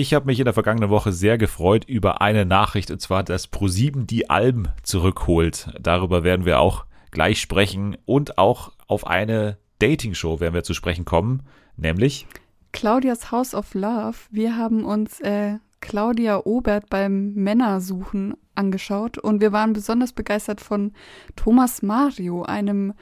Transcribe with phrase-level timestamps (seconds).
[0.00, 3.52] Ich habe mich in der vergangenen Woche sehr gefreut über eine Nachricht, und zwar, dass
[3.52, 5.68] Pro7 die Alben zurückholt.
[5.78, 11.04] Darüber werden wir auch gleich sprechen und auch auf eine Dating-Show werden wir zu sprechen
[11.04, 11.42] kommen,
[11.76, 12.26] nämlich
[12.72, 14.16] Claudias House of Love.
[14.30, 20.94] Wir haben uns äh, Claudia Obert beim Männersuchen angeschaut und wir waren besonders begeistert von
[21.36, 22.94] Thomas Mario, einem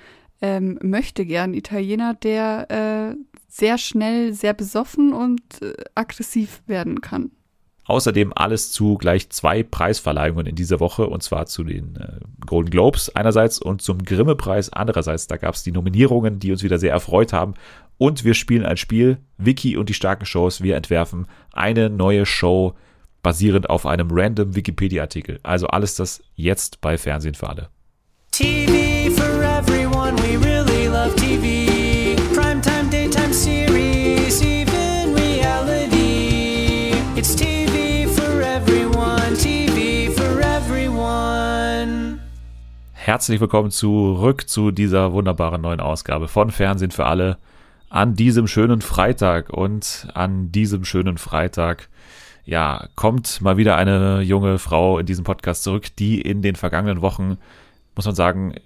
[0.43, 7.33] ähm, möchtegern Italiener, der äh, sehr schnell sehr besoffen und äh, aggressiv werden kann.
[7.89, 12.69] Außerdem alles zu gleich zwei Preisverleihungen in dieser Woche und zwar zu den äh, Golden
[12.69, 15.27] Globes einerseits und zum Grimme-Preis andererseits.
[15.27, 17.55] Da gab es die Nominierungen, die uns wieder sehr erfreut haben.
[17.97, 20.63] Und wir spielen ein Spiel, Wiki und die starken Shows.
[20.63, 22.75] Wir entwerfen eine neue Show
[23.23, 25.41] basierend auf einem random Wikipedia-Artikel.
[25.43, 27.71] Also alles das jetzt bei Fernsehen für alle.
[28.33, 31.58] TV for everyone, we really love TV.
[43.09, 47.39] Herzlich willkommen zurück zu dieser wunderbaren neuen Ausgabe von Fernsehen für alle
[47.89, 51.89] an diesem schönen Freitag und an diesem schönen Freitag
[52.45, 57.01] ja, kommt mal wieder eine junge Frau in diesem Podcast zurück, die in den vergangenen
[57.01, 57.39] Wochen
[57.97, 58.57] muss man sagen,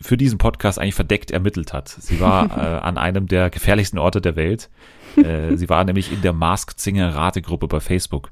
[0.00, 1.88] für diesen Podcast eigentlich verdeckt ermittelt hat.
[1.88, 4.70] Sie war äh, an einem der gefährlichsten Orte der Welt.
[5.16, 8.30] Äh, sie war nämlich in der Masked Singer Rategruppe bei Facebook.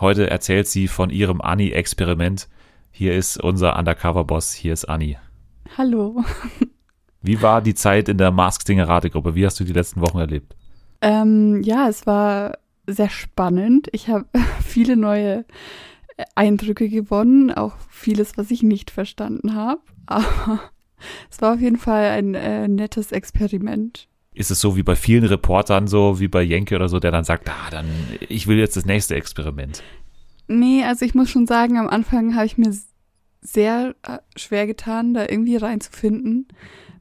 [0.00, 2.48] Heute erzählt sie von ihrem Anni-Experiment.
[2.94, 5.16] Hier ist unser Undercover-Boss, hier ist Anni.
[5.78, 6.22] Hallo.
[7.22, 9.34] Wie war die Zeit in der Masked Singer Rategruppe?
[9.34, 10.54] Wie hast du die letzten Wochen erlebt?
[11.00, 13.88] Ähm, ja, es war sehr spannend.
[13.92, 14.26] Ich habe
[14.62, 15.46] viele neue
[16.34, 19.80] Eindrücke gewonnen, auch vieles, was ich nicht verstanden habe.
[20.06, 20.60] Aber
[21.30, 24.06] es war auf jeden Fall ein äh, nettes Experiment.
[24.34, 27.24] Ist es so wie bei vielen Reportern, so wie bei Jenke oder so, der dann
[27.24, 27.86] sagt, ah, dann,
[28.28, 29.82] ich will jetzt das nächste Experiment?
[30.48, 32.72] Nee, also ich muss schon sagen, am Anfang habe ich mir
[33.40, 36.48] sehr äh, schwer getan, da irgendwie reinzufinden,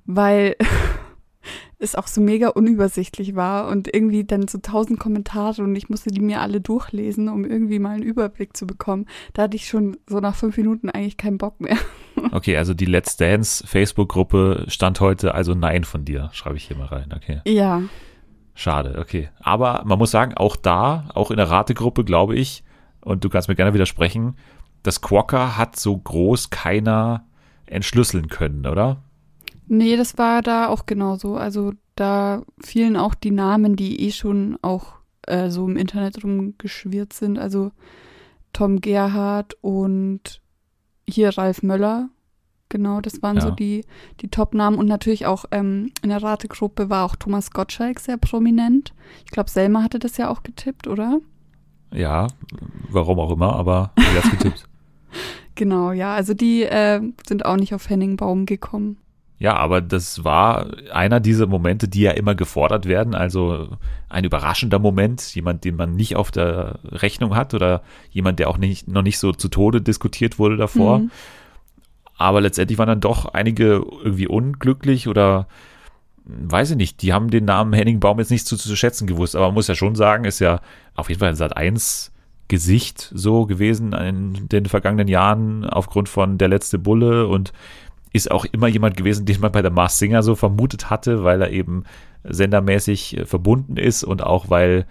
[0.06, 0.56] weil
[1.80, 6.12] es auch so mega unübersichtlich war und irgendwie dann so tausend Kommentare und ich musste
[6.12, 9.08] die mir alle durchlesen, um irgendwie mal einen Überblick zu bekommen.
[9.34, 11.78] Da hatte ich schon so nach fünf Minuten eigentlich keinen Bock mehr.
[12.34, 16.78] Okay, also die Let's Dance Facebook-Gruppe stand heute also Nein von dir, schreibe ich hier
[16.78, 17.42] mal rein, okay.
[17.46, 17.84] Ja.
[18.54, 19.30] Schade, okay.
[19.40, 22.64] Aber man muss sagen, auch da, auch in der Rategruppe, glaube ich,
[23.02, 24.36] und du kannst mir gerne widersprechen,
[24.84, 27.26] das Quokka hat so groß keiner
[27.66, 29.02] entschlüsseln können, oder?
[29.68, 31.36] Nee, das war da auch genauso.
[31.36, 37.14] Also da fielen auch die Namen, die eh schon auch äh, so im Internet rumgeschwirrt
[37.14, 37.40] sind.
[37.40, 37.72] Also
[38.54, 40.42] Tom Gerhardt und
[41.08, 42.10] hier Ralf Möller.
[42.70, 43.42] Genau, das waren ja.
[43.42, 43.86] so die,
[44.22, 44.78] die Top-Namen.
[44.78, 48.94] Und natürlich auch ähm, in der Rategruppe war auch Thomas Gottschalk sehr prominent.
[49.26, 51.20] Ich glaube, Selma hatte das ja auch getippt, oder?
[51.94, 52.28] Ja,
[52.90, 54.68] warum auch immer, aber sie hat getippt.
[55.56, 56.14] genau, ja.
[56.14, 58.98] Also die äh, sind auch nicht auf Henning Baum gekommen.
[59.42, 63.16] Ja, aber das war einer dieser Momente, die ja immer gefordert werden.
[63.16, 63.70] Also
[64.08, 67.82] ein überraschender Moment, jemand, den man nicht auf der Rechnung hat oder
[68.12, 71.00] jemand, der auch nicht, noch nicht so zu Tode diskutiert wurde davor.
[71.00, 71.12] Mhm.
[72.20, 75.48] Aber letztendlich waren dann doch einige irgendwie unglücklich oder
[76.26, 79.36] weiß ich nicht, die haben den Namen Henning Baum jetzt nicht zu, zu schätzen gewusst.
[79.36, 80.62] Aber man muss ja schon sagen, ist ja
[80.96, 82.12] auf jeden Fall ein Sat 1
[82.48, 87.54] Gesicht so gewesen in den vergangenen Jahren aufgrund von Der letzte Bulle und
[88.12, 91.42] ist auch immer jemand gewesen, den man bei der Mars Singer so vermutet hatte, weil
[91.42, 91.86] er eben
[92.26, 94.86] sendermäßig äh, verbunden ist und auch weil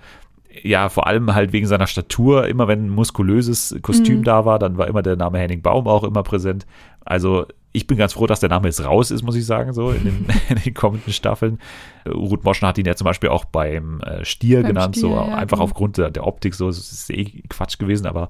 [0.62, 4.24] ja, vor allem halt wegen seiner Statur, immer wenn ein muskulöses Kostüm mhm.
[4.24, 6.66] da war, dann war immer der Name Henning Baum auch immer präsent.
[7.04, 9.90] Also ich bin ganz froh, dass der Name jetzt raus ist, muss ich sagen, so
[9.90, 11.58] in den, in den kommenden Staffeln.
[12.06, 15.14] Ruth Moschen hat ihn ja zum Beispiel auch beim äh, Stier beim genannt, Stier, so
[15.14, 15.64] ja, einfach genau.
[15.64, 18.28] aufgrund der, der, Optik, so, das ist eh Quatsch gewesen, aber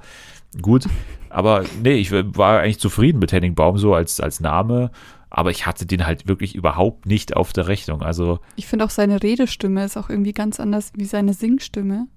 [0.61, 0.87] gut.
[1.31, 4.91] Aber nee, ich war eigentlich zufrieden mit Henning Baum so als, als Name,
[5.31, 8.03] aber ich hatte den halt wirklich überhaupt nicht auf der Rechnung.
[8.03, 12.09] Also ich finde auch seine Redestimme ist auch irgendwie ganz anders wie seine Singstimme.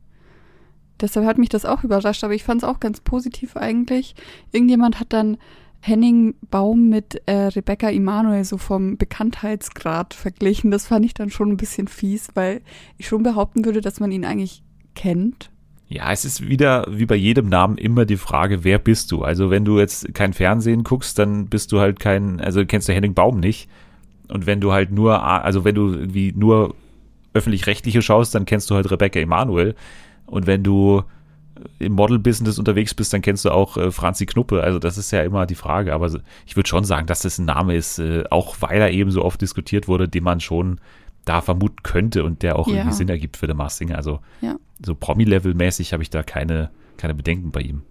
[0.99, 4.15] Deshalb hat mich das auch überrascht, aber ich fand es auch ganz positiv eigentlich.
[4.51, 5.37] Irgendjemand hat dann
[5.85, 10.71] Henning Baum mit äh, Rebecca Emanuel so vom Bekanntheitsgrad verglichen.
[10.71, 12.61] Das fand ich dann schon ein bisschen fies, weil
[12.97, 14.63] ich schon behaupten würde, dass man ihn eigentlich
[14.95, 15.51] kennt.
[15.89, 19.23] Ja, es ist wieder wie bei jedem Namen immer die Frage, wer bist du?
[19.23, 22.93] Also wenn du jetzt kein Fernsehen guckst, dann bist du halt kein, also kennst du
[22.93, 23.69] Henning Baum nicht.
[24.29, 26.75] Und wenn du halt nur, also wenn du irgendwie nur
[27.33, 29.75] öffentlich-rechtliche schaust, dann kennst du halt Rebecca Emanuel.
[30.27, 31.03] Und wenn du
[31.79, 34.61] im Model-Business unterwegs bist, dann kennst du auch äh, Franzi Knuppe.
[34.63, 35.93] Also das ist ja immer die Frage.
[35.93, 36.09] Aber
[36.45, 39.23] ich würde schon sagen, dass das ein Name ist, äh, auch weil er eben so
[39.23, 40.79] oft diskutiert wurde, den man schon
[41.25, 42.75] da vermuten könnte und der auch Ja.
[42.75, 43.91] irgendwie Sinn ergibt für The Masked.
[43.91, 44.57] Also Ja.
[44.85, 47.83] so Promi-Level-mäßig habe ich da keine, keine Bedenken bei ihm.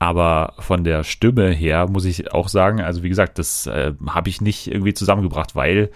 [0.00, 4.28] Aber von der Stimme her muss ich auch sagen, also wie gesagt, das äh, habe
[4.30, 5.90] ich nicht irgendwie zusammengebracht, weil,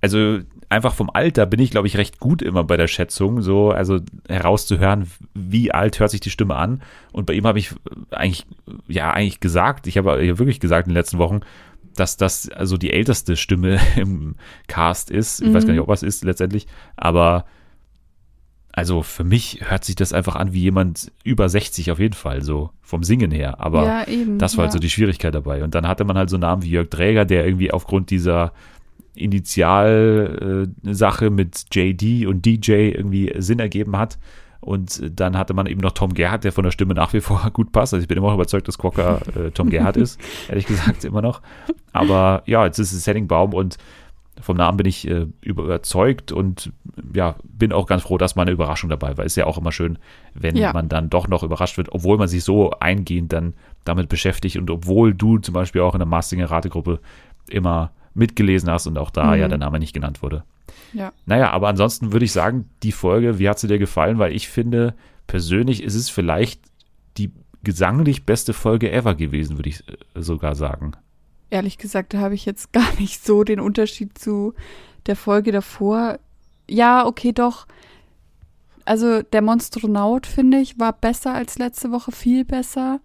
[0.00, 0.38] also
[0.72, 4.00] einfach vom Alter bin ich, glaube ich, recht gut immer bei der Schätzung, so, also
[4.28, 6.82] herauszuhören, wie alt hört sich die Stimme an.
[7.12, 7.70] Und bei ihm habe ich
[8.10, 8.46] eigentlich,
[8.88, 11.40] ja, eigentlich gesagt, ich habe ja wirklich gesagt in den letzten Wochen,
[11.94, 14.34] dass das also die älteste Stimme im
[14.66, 15.40] Cast ist.
[15.42, 15.66] Ich weiß Mhm.
[15.68, 16.66] gar nicht, ob was ist letztendlich,
[16.96, 17.44] aber
[18.74, 22.40] also für mich hört sich das einfach an wie jemand über 60 auf jeden Fall,
[22.40, 23.60] so vom Singen her.
[23.60, 24.38] Aber ja, eben.
[24.38, 24.66] das war ja.
[24.68, 25.62] halt so die Schwierigkeit dabei.
[25.62, 28.52] Und dann hatte man halt so Namen wie Jörg Dräger, der irgendwie aufgrund dieser
[30.02, 34.18] Initial-Sache mit JD und DJ irgendwie Sinn ergeben hat.
[34.60, 37.50] Und dann hatte man eben noch Tom Gerhardt, der von der Stimme nach wie vor
[37.52, 37.94] gut passt.
[37.94, 41.20] Also ich bin immer noch überzeugt, dass Quokka äh, Tom Gerhardt ist, ehrlich gesagt immer
[41.20, 41.42] noch.
[41.92, 43.76] Aber ja, jetzt ist es Henning Baum und
[44.40, 46.72] vom Namen bin ich äh, überzeugt und
[47.12, 49.24] ja, bin auch ganz froh, dass mal eine Überraschung dabei war.
[49.24, 49.98] Ist ja auch immer schön,
[50.34, 50.72] wenn Ja.
[50.72, 53.54] man dann doch noch überrascht wird, obwohl man sich so eingehend dann
[53.84, 57.00] damit beschäftigt und obwohl du zum Beispiel auch in der Mastinger Rategruppe
[57.48, 59.40] immer mitgelesen hast und auch da Mhm.
[59.40, 60.44] ja der Name nicht genannt wurde.
[60.92, 61.12] Ja.
[61.26, 64.18] Naja, aber ansonsten würde ich sagen, die Folge, wie hat sie dir gefallen?
[64.18, 64.94] Weil ich finde,
[65.26, 66.60] persönlich ist es vielleicht
[67.16, 67.30] die
[67.62, 70.92] gesanglich beste Folge ever gewesen, würde ich äh, sogar sagen.
[71.50, 74.54] Ehrlich gesagt, da habe ich jetzt gar nicht so den Unterschied zu
[75.06, 76.18] der Folge davor.
[76.68, 77.66] Ja, okay, doch.
[78.84, 83.00] Also der Monstronaut, finde ich, war besser als letzte Woche, viel besser.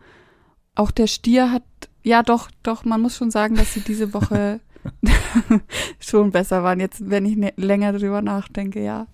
[0.76, 1.64] Auch der Stier hat,
[2.04, 4.60] ja doch, doch, man muss schon sagen, dass sie diese Woche
[6.00, 6.80] schon besser waren.
[6.80, 9.08] Jetzt, wenn ich ne länger drüber nachdenke, ja.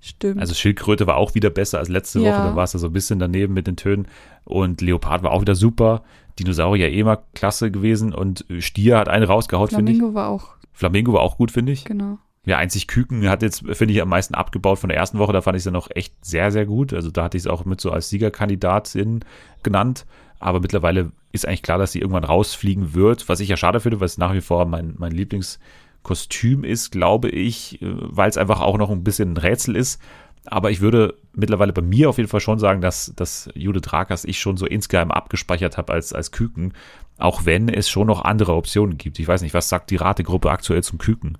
[0.00, 0.40] Stimmt.
[0.40, 2.30] Also Schildkröte war auch wieder besser als letzte Ja.
[2.32, 4.06] Woche, da war es ja so ein bisschen daneben mit den Tönen.
[4.44, 6.02] Und Leopard war auch wieder super.
[6.38, 9.98] Dinosaurier eh mal klasse gewesen und Stier hat eine rausgehaut, finde ich.
[9.98, 11.84] Flamingo war auch, Flamingo war auch gut, finde ich.
[11.84, 12.18] genau.
[12.44, 15.34] Ja, einzig Küken hat jetzt, finde ich, am meisten abgebaut von der ersten Woche.
[15.34, 16.94] Da fand ich sie noch echt sehr, sehr gut.
[16.94, 19.20] Also da hatte ich es auch mit so als Siegerkandidatin
[19.62, 20.06] genannt.
[20.38, 24.00] Aber mittlerweile ist eigentlich klar, dass sie irgendwann rausfliegen wird, was ich ja schade finde,
[24.00, 28.60] weil es nach wie vor mein, mein Lieblingskostüm ist, glaube ich, äh, weil es einfach
[28.60, 30.00] auch noch ein bisschen ein Rätsel ist.
[30.46, 34.24] Aber ich würde mittlerweile bei mir auf jeden Fall schon sagen, dass, dass Judith Rakers
[34.24, 36.72] ich schon so insgeheim abgespeichert habe als, als Küken.
[37.18, 39.18] Auch wenn es schon noch andere Optionen gibt.
[39.18, 41.36] Ich weiß nicht, was sagt die Rategruppe aktuell zum Küken?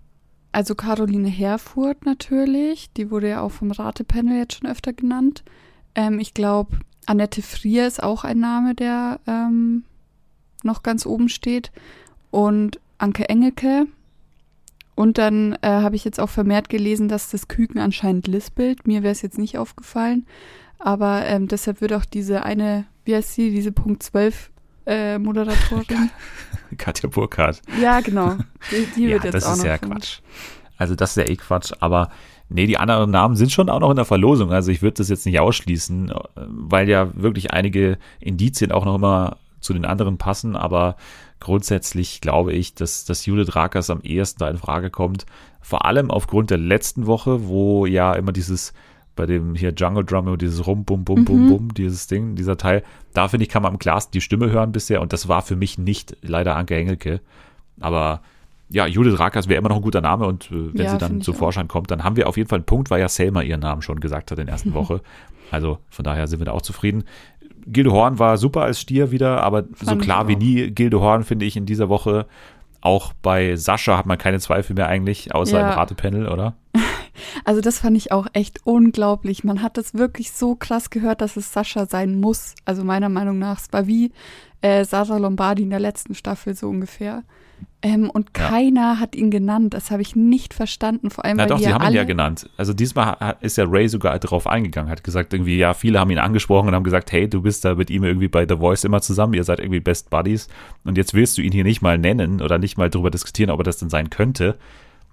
[0.53, 5.45] Also Caroline Herfurth natürlich, die wurde ja auch vom Ratepanel jetzt schon öfter genannt.
[5.95, 6.79] Ähm, ich glaube,
[7.09, 9.85] Annette Frier ist auch ein Name, der ähm,
[10.63, 11.73] noch ganz oben steht.
[12.31, 13.87] Und Anke Engelke.
[14.95, 18.87] Und dann äh, habe ich jetzt auch vermehrt gelesen, dass das Küken anscheinend lispelt.
[18.87, 20.27] Mir wäre es jetzt nicht aufgefallen.
[20.79, 24.51] Aber ähm, deshalb wird auch diese eine, wie heißt sie, diese Punkt 12
[24.87, 26.11] äh, Moderatorin.
[26.77, 27.63] Katja Burkhardt.
[27.81, 28.37] ja, genau.
[28.71, 29.79] Die, die Ja, wird jetzt das auch ist noch ja.
[29.79, 30.21] Quatsch.
[30.77, 32.11] Also das ist ja eh Quatsch, aber
[32.49, 34.53] nee, die anderen Namen sind schon auch noch in der Verlosung.
[34.53, 38.95] Also ich würde das jetzt nicht ausschließen, äh, weil ja wirklich einige Indizien auch noch
[38.95, 40.97] immer zu den anderen passen, aber
[41.41, 45.27] grundsätzlich glaube ich, dass, dass Judith Rakers am ehesten da in Frage kommt.
[45.61, 48.73] Vor allem aufgrund der letzten Woche, wo ja immer dieses
[49.19, 51.49] bei dem hier Jungle Drum und dieses Rum, Bum, Bum, Bum, Mhm.
[51.49, 52.85] Bum, dieses Ding, dieser Teil,
[53.15, 55.57] da finde ich, kann man am klarsten die Stimme hören bisher und das war für
[55.57, 57.21] mich nicht leider Anke Engelke.
[57.81, 58.23] Aber
[58.71, 61.21] ja, Judith Rakers wäre immer noch ein guter Name und äh, wenn Ja, sie dann
[61.23, 61.35] zum.
[61.35, 63.83] Vorschein kommt, dann haben wir auf jeden Fall einen Punkt, weil ja Selma ihren Namen
[63.83, 65.01] schon gesagt hat in der ersten Woche.
[65.51, 67.05] Also von daher sind wir da auch zufrieden.
[67.67, 71.01] Gilde Horn war super als Stier wieder, aber so Fand ich klar wie nie Gilde
[71.01, 72.27] Horn finde ich in dieser Woche.
[72.81, 75.69] Auch bei Sascha hat man keine Zweifel mehr eigentlich, außer Ja.
[75.73, 76.55] im Ratepanel, oder?
[77.45, 79.45] Also das fand ich auch echt unglaublich.
[79.45, 82.55] Man hat das wirklich so krass gehört, dass es Sascha sein muss.
[82.65, 83.59] Also meiner Meinung nach.
[83.61, 84.13] Es war wie
[84.61, 87.23] äh, Sascha Lombardi in der letzten Staffel so ungefähr.
[87.81, 88.49] Ähm, und Ja.
[88.49, 89.73] keiner hat ihn genannt.
[89.73, 91.11] Das habe ich nicht verstanden.
[91.11, 92.51] Vor allem, Na weil doch, die sie ja haben alle, ihn ja genannt.
[92.57, 96.19] Also diesmal ist ja Ray sogar darauf eingegangen, hat gesagt irgendwie, ja, viele haben ihn
[96.19, 99.01] angesprochen und haben gesagt, hey, du bist da mit ihm irgendwie bei The Voice immer
[99.01, 100.49] zusammen, ihr seid irgendwie Best Buddies
[100.85, 103.61] und jetzt willst du ihn hier nicht mal nennen oder nicht mal darüber diskutieren, ob
[103.61, 104.59] er das denn sein könnte.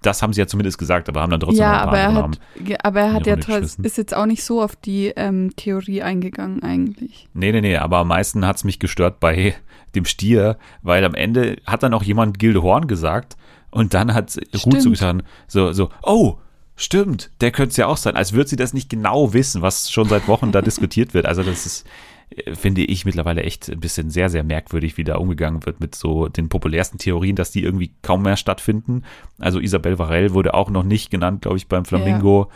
[0.02, 2.00] Das haben sie ja zumindest gesagt, aber haben dann trotzdem Ja, noch ein aber paar
[2.00, 3.84] er andere hat, ja, aber er hat ja Runde trotz- geschmissen.
[3.84, 7.28] ist jetzt auch nicht so auf die ähm, Theorie eingegangen eigentlich.
[7.34, 9.54] Nee, nee, nee, aber am meisten hat's mich gestört bei
[9.94, 13.36] dem Stier, weil am Ende hat dann auch jemand Gilde Horn gesagt
[13.70, 14.92] und dann hat Ruth so Stimmt.
[14.92, 16.36] getan, so, so, oh,
[16.76, 19.90] stimmt, der könnte es ja auch sein, als würde sie das nicht genau wissen, was
[19.90, 21.26] schon seit Wochen da diskutiert wird.
[21.26, 21.86] Also das ist,
[22.54, 26.28] finde ich mittlerweile echt ein bisschen sehr, sehr merkwürdig, wie da umgegangen wird mit so
[26.28, 29.02] den populärsten Theorien, dass die irgendwie kaum mehr stattfinden.
[29.38, 32.50] Also Isabel Varell wurde auch noch nicht genannt, glaube ich, beim Flamingo.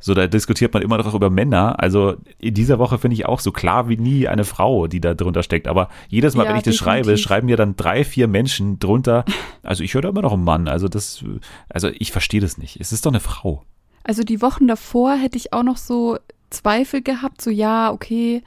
[0.00, 1.80] So, da diskutiert man immer noch über Männer.
[1.80, 5.14] Also in dieser Woche finde ich auch so klar wie nie eine Frau, die da
[5.14, 5.68] drunter steckt.
[5.68, 7.24] Aber jedes Mal, Ja, wenn ich das schreibe, definitiv.
[7.24, 9.24] schreiben mir dann drei, vier Menschen drunter.
[9.62, 10.66] Also ich höre da immer noch einen Mann.
[10.66, 11.24] Also das,
[11.68, 12.80] also ich verstehe das nicht.
[12.80, 13.62] Es ist doch eine Frau.
[14.02, 16.18] Also die Wochen davor hätte ich auch noch so
[16.50, 18.42] Zweifel gehabt, so ja, okay,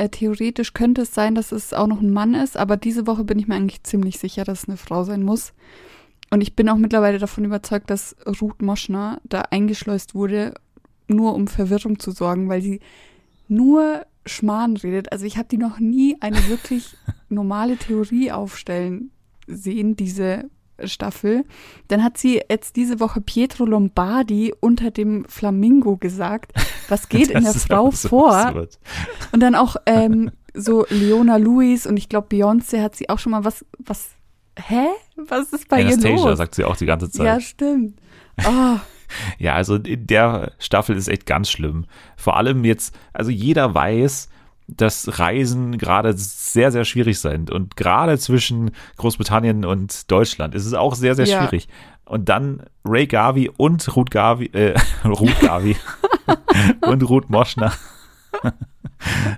[0.00, 3.22] äh, theoretisch könnte es sein, dass es auch noch ein Mann ist, aber diese Woche
[3.22, 5.52] bin ich mir eigentlich ziemlich sicher, dass es eine Frau sein muss.
[6.30, 10.54] Und ich bin auch mittlerweile davon überzeugt, dass Ruth Moschner da eingeschleust wurde,
[11.06, 12.80] nur um Verwirrung zu sorgen, weil sie
[13.46, 15.12] nur Schmarrn redet.
[15.12, 16.96] Also ich habe die noch nie eine wirklich
[17.28, 19.10] normale Theorie aufstellen
[19.46, 20.48] sehen, diese
[20.86, 21.44] Staffel.
[21.88, 26.52] Dann hat sie jetzt diese Woche Pietro Lombardi unter dem Flamingo gesagt.
[26.88, 28.34] Was geht in der Frau so vor?
[28.34, 28.78] Absurd.
[29.32, 33.32] Und dann auch ähm, so Leona Lewis und ich glaube Beyoncé hat sie auch schon
[33.32, 34.10] mal was, was,
[34.58, 34.86] hä?
[35.16, 36.38] Was ist bei Anastasia, ihr los?
[36.38, 37.26] sagt sie auch die ganze Zeit.
[37.26, 38.00] Ja, stimmt.
[38.44, 38.78] Oh.
[39.38, 41.86] ja, also in der Staffel ist echt ganz schlimm.
[42.16, 44.28] Vor allem jetzt, also jeder weiß,
[44.76, 47.50] dass Reisen gerade sehr, sehr schwierig sind.
[47.50, 51.40] Und gerade zwischen Großbritannien und Deutschland ist es auch sehr, sehr ja.
[51.40, 51.68] schwierig.
[52.04, 54.74] Und dann Ray Garvey und Ruth Garvey, äh,
[55.04, 55.76] Ruth Garvey
[56.86, 57.72] und Ruth Moschner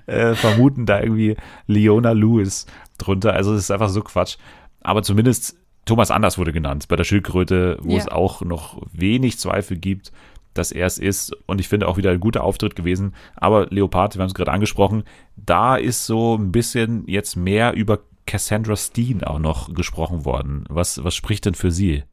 [0.06, 1.36] äh, vermuten da irgendwie
[1.66, 2.66] Leona Lewis
[2.98, 3.34] drunter.
[3.34, 4.36] Also es ist einfach so Quatsch.
[4.80, 7.98] Aber zumindest Thomas Anders wurde genannt bei der Schildkröte, wo ja.
[7.98, 10.12] es auch noch wenig Zweifel gibt
[10.54, 11.36] dass er es ist.
[11.46, 13.14] Und ich finde auch wieder ein guter Auftritt gewesen.
[13.36, 15.04] Aber Leopard, wir haben es gerade angesprochen,
[15.36, 20.64] da ist so ein bisschen jetzt mehr über Cassandra Steen auch noch gesprochen worden.
[20.68, 22.04] Was, was spricht denn für sie?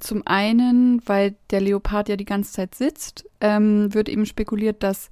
[0.00, 5.10] Zum einen, weil der Leopard ja die ganze Zeit sitzt, ähm, wird eben spekuliert, dass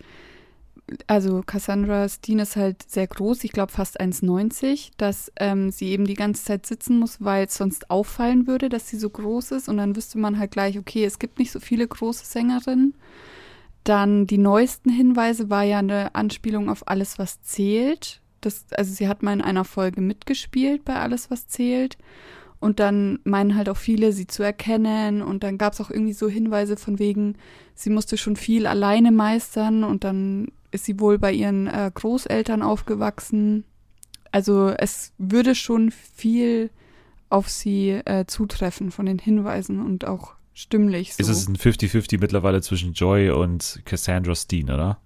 [1.08, 6.04] also Cassandra Steen ist halt sehr groß, ich glaube fast 1,90, dass ähm, sie eben
[6.04, 9.68] die ganze Zeit sitzen muss, weil es sonst auffallen würde, dass sie so groß ist.
[9.68, 12.94] Und dann wüsste man halt gleich, okay, es gibt nicht so viele große Sängerinnen.
[13.82, 18.20] Dann die neuesten Hinweise war ja eine Anspielung auf alles, was zählt.
[18.40, 21.98] Das, also sie hat mal in einer Folge mitgespielt bei Alles, was zählt.
[22.60, 25.20] Und dann meinen halt auch viele, sie zu erkennen.
[25.20, 27.36] Und dann gab es auch irgendwie so Hinweise von wegen,
[27.74, 32.62] sie musste schon viel alleine meistern und dann ist sie wohl bei ihren äh, Großeltern
[32.62, 33.64] aufgewachsen.
[34.30, 36.70] Also es würde schon viel
[37.28, 41.14] auf sie äh, zutreffen von den Hinweisen und auch stimmlich.
[41.14, 41.22] So.
[41.22, 44.98] Ist es ein 50-50 mittlerweile zwischen Joy und Cassandra Steen, oder?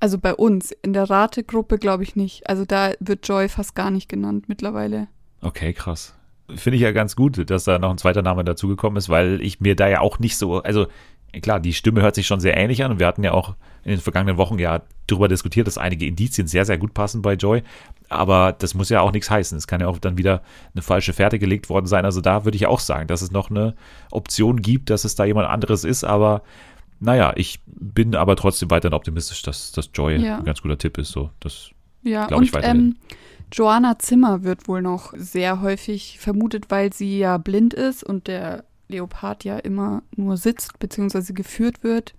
[0.00, 2.48] Also bei uns, in der Rategruppe glaube ich nicht.
[2.48, 5.08] Also da wird Joy fast gar nicht genannt mittlerweile.
[5.40, 6.14] Okay, krass.
[6.54, 9.60] Finde ich ja ganz gut, dass da noch ein zweiter Name dazugekommen ist, weil ich
[9.60, 10.88] mir da ja auch nicht so, also
[11.40, 13.92] klar, die Stimme hört sich schon sehr ähnlich an und wir hatten ja auch in
[13.92, 17.62] den vergangenen Wochen ja darüber diskutiert, dass einige Indizien sehr, sehr gut passen bei Joy.
[18.08, 19.56] Aber das muss ja auch nichts heißen.
[19.56, 20.42] Es kann ja auch dann wieder
[20.74, 22.04] eine falsche Fährte gelegt worden sein.
[22.04, 23.74] Also da würde ich auch sagen, dass es noch eine
[24.10, 26.04] Option gibt, dass es da jemand anderes ist.
[26.04, 26.42] Aber
[27.00, 30.38] naja, ich bin aber trotzdem weiterhin optimistisch, dass, dass Joy ja.
[30.38, 31.10] ein ganz guter Tipp ist.
[31.10, 31.70] So, das
[32.02, 32.76] ja, glaube ich weiterhin.
[32.76, 32.96] Ähm,
[33.52, 38.64] Joanna Zimmer wird wohl noch sehr häufig vermutet, weil sie ja blind ist und der
[38.88, 41.32] Leopard ja immer nur sitzt bzw.
[41.32, 42.14] geführt wird.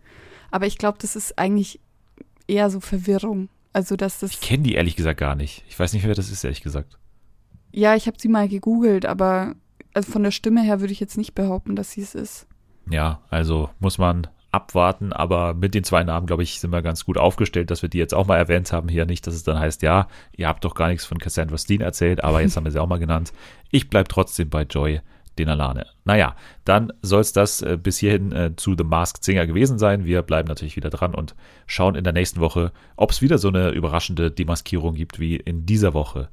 [0.52, 1.80] Aber ich glaube, das ist eigentlich
[2.48, 3.50] eher so Verwirrung.
[3.74, 4.32] Also, dass das.
[4.32, 5.64] Ich kenne die ehrlich gesagt gar nicht.
[5.68, 6.98] Ich weiß nicht, wer das ist, ehrlich gesagt.
[7.72, 9.56] Ja, ich habe sie mal gegoogelt, aber
[9.94, 12.48] also von der Stimme her würde ich jetzt nicht behaupten, dass sie es ist.
[12.90, 17.06] Ja, also muss man abwarten, aber mit den zwei Namen, glaube ich, sind wir ganz
[17.06, 19.06] gut aufgestellt, dass wir die jetzt auch mal erwähnt haben hier.
[19.06, 22.24] Nicht, dass es dann heißt, ja, ihr habt doch gar nichts von Cassandra Steen erzählt,
[22.24, 23.34] aber jetzt haben wir sie auch mal genannt.
[23.72, 25.02] Ich bleibe trotzdem bei Joy
[25.38, 25.86] den Alane.
[26.06, 26.36] Naja,
[26.66, 30.06] dann soll es das äh, bis hierhin äh, zu The Masked Singer gewesen sein.
[30.06, 31.36] Wir bleiben natürlich wieder dran und
[31.66, 35.66] schauen in der nächsten Woche, ob es wieder so eine überraschende Demaskierung gibt wie in
[35.66, 36.30] dieser Woche.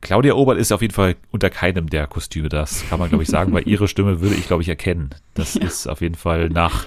[0.00, 3.30] Claudia Obert ist auf jeden Fall unter keinem der Kostüme, das kann man, glaube ich,
[3.30, 5.10] sagen, weil ihre Stimme würde ich, glaube ich, erkennen.
[5.32, 5.62] Das ja.
[5.62, 6.86] ist auf jeden Fall nach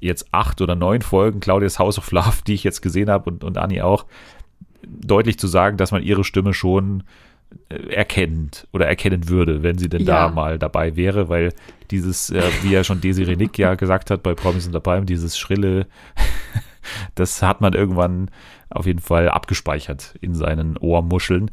[0.00, 3.44] jetzt acht oder neun Folgen Claudias House of Love, die ich jetzt gesehen habe und,
[3.44, 4.06] und Anni auch,
[4.86, 7.02] deutlich zu sagen, dass man ihre Stimme schon
[7.68, 10.28] erkennt oder erkennen würde, wenn sie denn ja.
[10.28, 11.52] da mal dabei wäre, weil
[11.90, 15.38] dieses, äh, wie ja schon Desiree Nick ja gesagt hat bei Promis unter Palm, dieses
[15.38, 15.86] schrille,
[17.14, 18.30] das hat man irgendwann
[18.70, 21.50] auf jeden Fall abgespeichert in seinen Ohrmuscheln.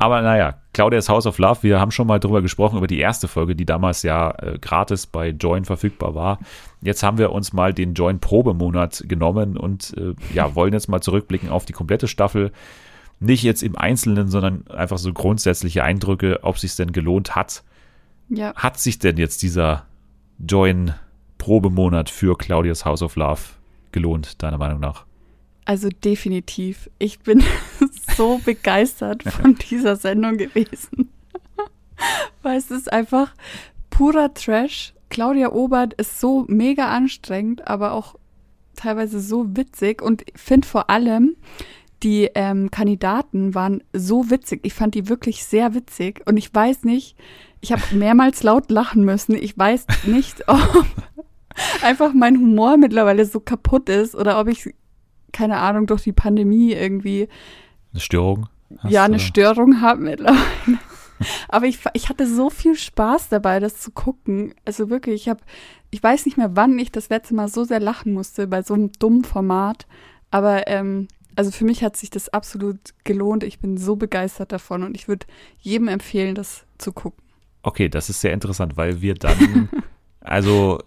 [0.00, 3.26] Aber naja, Claudia's House of Love, wir haben schon mal drüber gesprochen, über die erste
[3.26, 6.38] Folge, die damals ja äh, gratis bei Join verfügbar war.
[6.80, 11.48] Jetzt haben wir uns mal den Join-Probemonat genommen und äh, ja, wollen jetzt mal zurückblicken
[11.48, 12.52] auf die komplette Staffel
[13.20, 17.64] nicht jetzt im Einzelnen, sondern einfach so grundsätzliche Eindrücke, ob sich denn gelohnt hat.
[18.28, 18.54] Ja.
[18.54, 19.86] Hat sich denn jetzt dieser
[20.38, 23.40] Join-Probemonat für Claudias House of Love
[23.92, 25.04] gelohnt, deiner Meinung nach?
[25.64, 26.88] Also definitiv.
[26.98, 27.42] Ich bin
[28.16, 31.10] so begeistert von dieser Sendung gewesen.
[32.42, 33.34] Weil es ist einfach
[33.90, 34.94] purer Trash.
[35.10, 38.14] Claudia Obert ist so mega anstrengend, aber auch
[38.76, 41.36] teilweise so witzig und finde vor allem,
[42.02, 44.60] die ähm, Kandidaten waren so witzig.
[44.62, 46.22] Ich fand die wirklich sehr witzig.
[46.26, 47.16] Und ich weiß nicht,
[47.60, 49.34] ich habe mehrmals laut lachen müssen.
[49.34, 50.86] Ich weiß nicht, ob,
[51.82, 54.74] einfach mein Humor mittlerweile so kaputt ist oder ob ich,
[55.32, 57.28] keine Ahnung, durch die Pandemie irgendwie.
[57.92, 58.48] Eine Störung?
[58.88, 60.78] ja, eine Störung habe mittlerweile.
[61.48, 64.54] Aber ich, ich hatte so viel Spaß dabei, das zu gucken.
[64.64, 65.40] Also wirklich, ich habe,
[65.90, 68.74] ich weiß nicht mehr, wann ich das letzte Mal so sehr lachen musste bei so
[68.74, 69.86] einem dummen Format.
[70.30, 73.44] Aber ähm, also für mich hat sich das absolut gelohnt.
[73.44, 75.24] Ich bin so begeistert davon und ich würde
[75.60, 77.22] jedem empfehlen, das zu gucken.
[77.62, 79.68] Okay, das ist sehr interessant, weil wir dann,
[80.20, 80.80] also,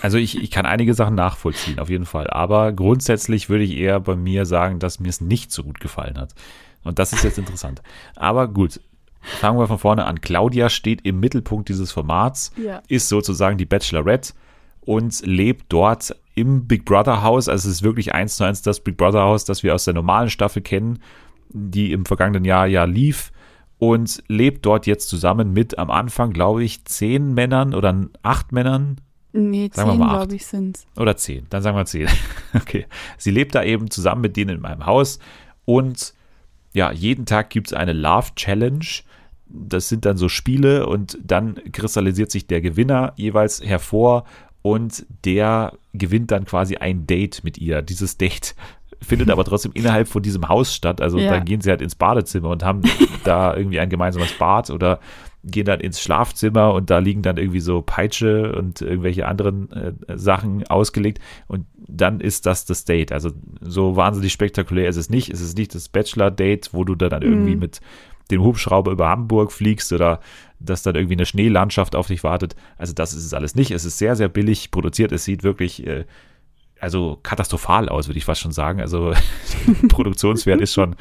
[0.00, 2.28] also ich, ich kann einige Sachen nachvollziehen, auf jeden Fall.
[2.28, 6.16] Aber grundsätzlich würde ich eher bei mir sagen, dass mir es nicht so gut gefallen
[6.16, 6.32] hat.
[6.84, 7.82] Und das ist jetzt interessant.
[8.14, 8.80] Aber gut,
[9.20, 10.20] fangen wir von vorne an.
[10.20, 12.82] Claudia steht im Mittelpunkt dieses Formats, Ja.
[12.86, 14.32] ist sozusagen die Bachelorette
[14.80, 17.48] und lebt dort im Big Brother Haus.
[17.48, 19.94] Also es ist wirklich eins zu eins das Big Brother Haus, das wir aus der
[19.94, 20.98] normalen Staffel kennen,
[21.50, 23.32] die im vergangenen Jahr ja lief
[23.78, 28.96] und lebt dort jetzt zusammen mit am Anfang, glaube ich, zehn Männern oder acht Männern
[29.34, 30.86] Nee, Sagen zehn, glaube ich, sind's.
[30.94, 32.08] oder zehn, dann sagen wir zehn.
[32.54, 32.86] Okay.
[33.16, 35.18] Sie lebt da eben zusammen mit denen in einem Haus
[35.64, 36.12] und
[36.74, 38.84] ja, jeden Tag gibt es eine Love Challenge.
[39.48, 44.24] Das sind dann so Spiele und dann kristallisiert sich der Gewinner jeweils hervor
[44.62, 47.82] und der gewinnt dann quasi ein Date mit ihr.
[47.82, 48.54] Dieses Date
[49.02, 51.00] findet aber trotzdem innerhalb von diesem Haus statt.
[51.00, 51.30] Also Ja.
[51.30, 52.82] dann gehen sie halt ins Badezimmer und haben
[53.24, 55.00] da irgendwie ein gemeinsames Bad oder
[55.44, 59.92] gehen dann ins Schlafzimmer und da liegen dann irgendwie so Peitsche und irgendwelche anderen äh,
[60.16, 61.18] Sachen ausgelegt
[61.48, 63.12] und dann ist das das Date.
[63.12, 63.30] Also
[63.60, 65.30] so wahnsinnig spektakulär ist es nicht.
[65.30, 67.60] Es ist nicht das Bachelor-Date, wo du dann irgendwie Mhm.
[67.60, 67.80] mit
[68.30, 70.20] dem Hubschrauber über Hamburg fliegst oder
[70.60, 72.54] dass dann irgendwie eine Schneelandschaft auf dich wartet.
[72.78, 73.72] Also das ist es alles nicht.
[73.72, 75.10] Es ist sehr, sehr billig produziert.
[75.12, 76.04] Es sieht wirklich äh,
[76.80, 78.80] also katastrophal aus, würde ich fast schon sagen.
[78.80, 79.12] Also
[79.88, 80.96] Produktionswert ist schon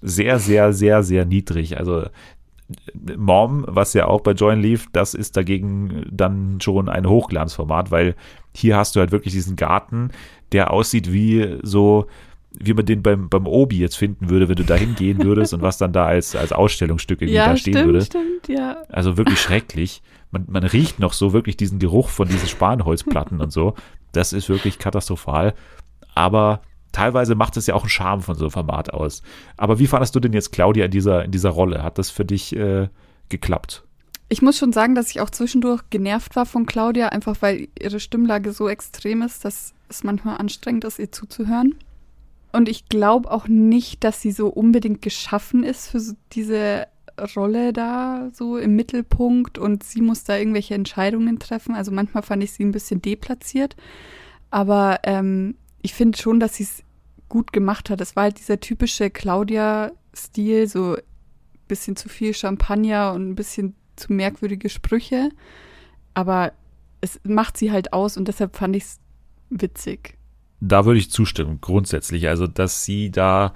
[0.00, 1.76] sehr, sehr, sehr, sehr niedrig.
[1.78, 2.06] Also
[3.16, 8.14] Mom, was ja auch bei Join lief, das ist dagegen dann schon ein Hochglanzformat, weil
[8.54, 10.10] hier hast du halt wirklich diesen Garten,
[10.52, 12.06] der aussieht wie so,
[12.52, 15.62] wie man den beim, beim Obi jetzt finden würde, wenn du da hingehen würdest und
[15.62, 18.04] was dann da als, als Ausstellungsstück irgendwie Ja, da stehen stimmt, würde.
[18.04, 18.82] stimmt, ja.
[18.88, 20.02] Also wirklich schrecklich.
[20.30, 23.74] Man, man riecht noch so wirklich diesen Geruch von diesen Spanholzplatten und so.
[24.12, 25.54] Das ist wirklich katastrophal.
[26.14, 26.60] Aber
[26.92, 29.22] teilweise macht es ja auch einen Charme von so einem Format aus.
[29.56, 31.82] Aber wie fandest du denn jetzt Claudia in dieser, in dieser Rolle?
[31.82, 32.88] Hat das für dich äh,
[33.28, 33.84] geklappt?
[34.28, 37.98] Ich muss schon sagen, dass ich auch zwischendurch genervt war von Claudia, einfach weil ihre
[37.98, 41.74] Stimmlage so extrem ist, dass es manchmal anstrengend ist, ihr zuzuhören.
[42.52, 46.86] Und ich glaube auch nicht, dass sie so unbedingt geschaffen ist für so diese
[47.36, 51.74] Rolle da so im Mittelpunkt und sie muss da irgendwelche Entscheidungen treffen.
[51.74, 53.76] Also manchmal fand ich sie ein bisschen deplatziert,
[54.50, 56.82] aber ähm, ich finde schon, dass sie es
[57.28, 58.00] gut gemacht hat.
[58.00, 61.02] Es war halt dieser typische Claudia-Stil, so ein
[61.68, 65.30] bisschen zu viel Champagner und ein bisschen zu merkwürdige Sprüche.
[66.14, 66.52] Aber
[67.00, 69.00] es macht sie halt aus und deshalb fand ich es
[69.48, 70.18] witzig.
[70.60, 72.28] Da würde ich zustimmen, grundsätzlich.
[72.28, 73.54] Also, dass sie da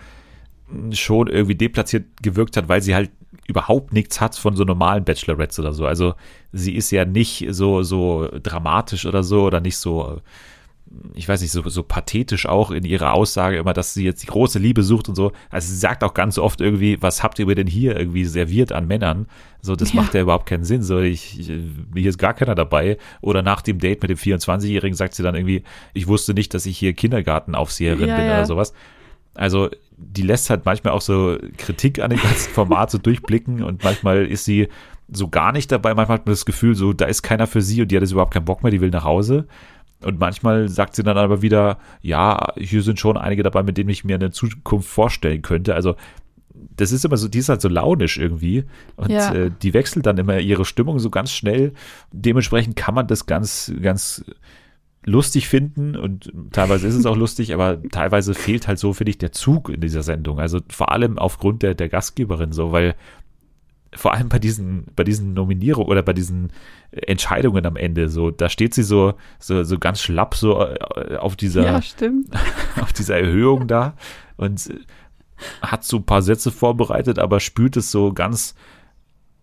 [0.93, 3.11] schon irgendwie deplatziert gewirkt hat, weil sie halt
[3.47, 5.87] überhaupt nichts hat von so normalen Bachelorettes oder so.
[5.87, 6.15] Also
[6.53, 10.21] sie ist ja nicht so, so dramatisch oder so oder nicht so,
[11.15, 14.27] ich weiß nicht, so, so pathetisch auch in ihrer Aussage immer, dass sie jetzt die
[14.27, 15.33] große Liebe sucht und so.
[15.51, 18.73] Also sie sagt auch ganz oft irgendwie, was habt ihr mir denn hier irgendwie serviert
[18.73, 19.27] an Männern?
[19.61, 20.01] So, das Ja.
[20.03, 20.83] macht ja überhaupt keinen Sinn.
[20.83, 22.99] So, ich, ich, hier ist gar keiner dabei.
[23.21, 25.63] Oder nach dem Date mit dem 24-Jährigen sagt sie dann irgendwie,
[25.95, 28.33] ich wusste nicht, dass ich hier Kindergartenaufseherin Ja, bin ja.
[28.35, 28.73] oder sowas.
[29.35, 33.83] Also die lässt halt manchmal auch so Kritik an dem ganzen Format so durchblicken und
[33.85, 34.69] manchmal ist sie
[35.11, 35.95] so gar nicht dabei.
[35.95, 38.13] Manchmal hat man das Gefühl, so da ist keiner für sie und die hat jetzt
[38.13, 39.47] überhaupt keinen Bock mehr, die will nach Hause.
[40.03, 43.89] Und manchmal sagt sie dann aber wieder, ja, hier sind schon einige dabei, mit denen
[43.91, 45.75] ich mir eine Zukunft vorstellen könnte.
[45.75, 45.97] Also
[46.77, 48.65] das ist immer so, die ist halt so launisch irgendwie
[48.97, 49.33] und Ja.
[49.35, 51.73] äh, die wechselt dann immer ihre Stimmung so ganz schnell.
[52.13, 54.25] Dementsprechend kann man das ganz, ganz
[55.07, 59.19] lustig finden und teilweise ist es auch lustig, aber teilweise fehlt halt so, finde ich,
[59.19, 60.39] der Zug in dieser Sendung.
[60.41, 62.95] Also vor allem aufgrund der, der Gastgeberin so, weil
[63.97, 66.53] vor allem bei diesen, bei diesen Nominierungen oder bei diesen
[66.91, 71.37] Entscheidungen am Ende, so, da steht sie so, so, so ganz schlapp so äh, auf
[71.37, 71.81] dieser, Ja,
[72.81, 73.95] auf dieser Erhöhung da
[74.37, 74.79] und äh,
[75.63, 78.55] hat so ein paar Sätze vorbereitet, aber spült es so ganz,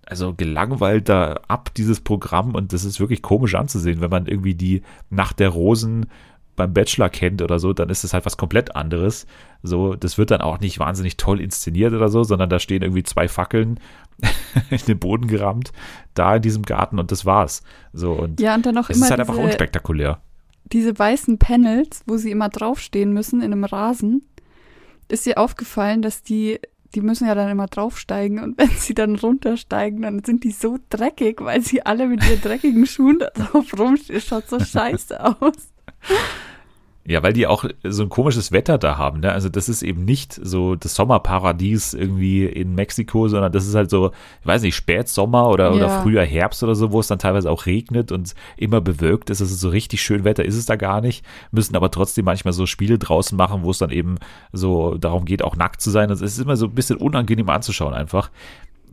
[0.05, 2.55] also gelangweilt da ab, dieses Programm.
[2.55, 6.07] Und das ist wirklich komisch anzusehen, wenn man irgendwie die Nacht der Rosen
[6.55, 9.25] beim Bachelor kennt oder so, dann ist es halt was komplett anderes.
[9.63, 13.03] So, das wird dann auch nicht wahnsinnig toll inszeniert oder so, sondern da stehen irgendwie
[13.03, 13.79] zwei Fackeln
[14.69, 15.71] in den Boden gerammt,
[16.13, 17.61] da in diesem Garten und das war's.
[17.93, 20.21] So, und Ja, und dann auch es immer ist halt einfach diese, unspektakulär.
[20.71, 24.23] diese weißen Panels, wo sie immer draufstehen müssen in einem Rasen.
[25.07, 26.59] Ist dir aufgefallen, dass die
[26.93, 30.77] die müssen ja dann immer draufsteigen und wenn sie dann runtersteigen, dann sind die so
[30.89, 34.21] dreckig, weil sie alle mit ihren dreckigen Schuhen da drauf rumstehen.
[34.21, 35.71] Schaut so scheiße aus.
[37.03, 39.21] Ja, weil die auch so ein komisches Wetter da haben.
[39.21, 39.31] Ne?
[39.31, 43.89] Also das ist eben nicht so das Sommerparadies irgendwie in Mexiko, sondern das ist halt
[43.89, 44.11] so,
[44.41, 45.75] ich weiß nicht, Spätsommer oder, ja.
[45.75, 49.41] oder früher Herbst oder so, wo es dann teilweise auch regnet und immer bewölkt ist.
[49.41, 51.25] Also so richtig schön Wetter ist es da gar nicht.
[51.51, 54.17] Müssen aber trotzdem manchmal so Spiele draußen machen, wo es dann eben
[54.53, 56.09] so darum geht, auch nackt zu sein.
[56.11, 58.29] Also es ist immer so ein bisschen unangenehm anzuschauen einfach.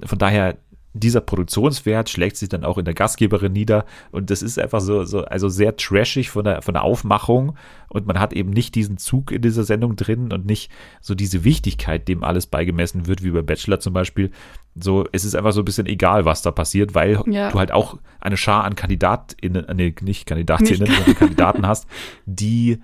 [0.03, 0.57] Von daher
[0.95, 5.05] dieser Produktionswert schlägt sich dann auch in der Gastgeberin nieder und das ist einfach so,
[5.05, 7.57] so also sehr trashig von der, von der Aufmachung
[7.89, 10.71] und man hat eben nicht diesen Zug in dieser Sendung drin und nicht
[11.01, 14.31] so diese Wichtigkeit, dem alles beigemessen wird, wie bei Bachelor zum Beispiel.
[14.75, 17.51] So, es ist einfach so ein bisschen egal, was da passiert, weil ja.
[17.51, 20.95] du halt auch eine Schar an KandidatInnen, nee, nicht Kandidatinnen, nicht.
[20.95, 21.87] sondern Kandidaten hast,
[22.27, 22.79] die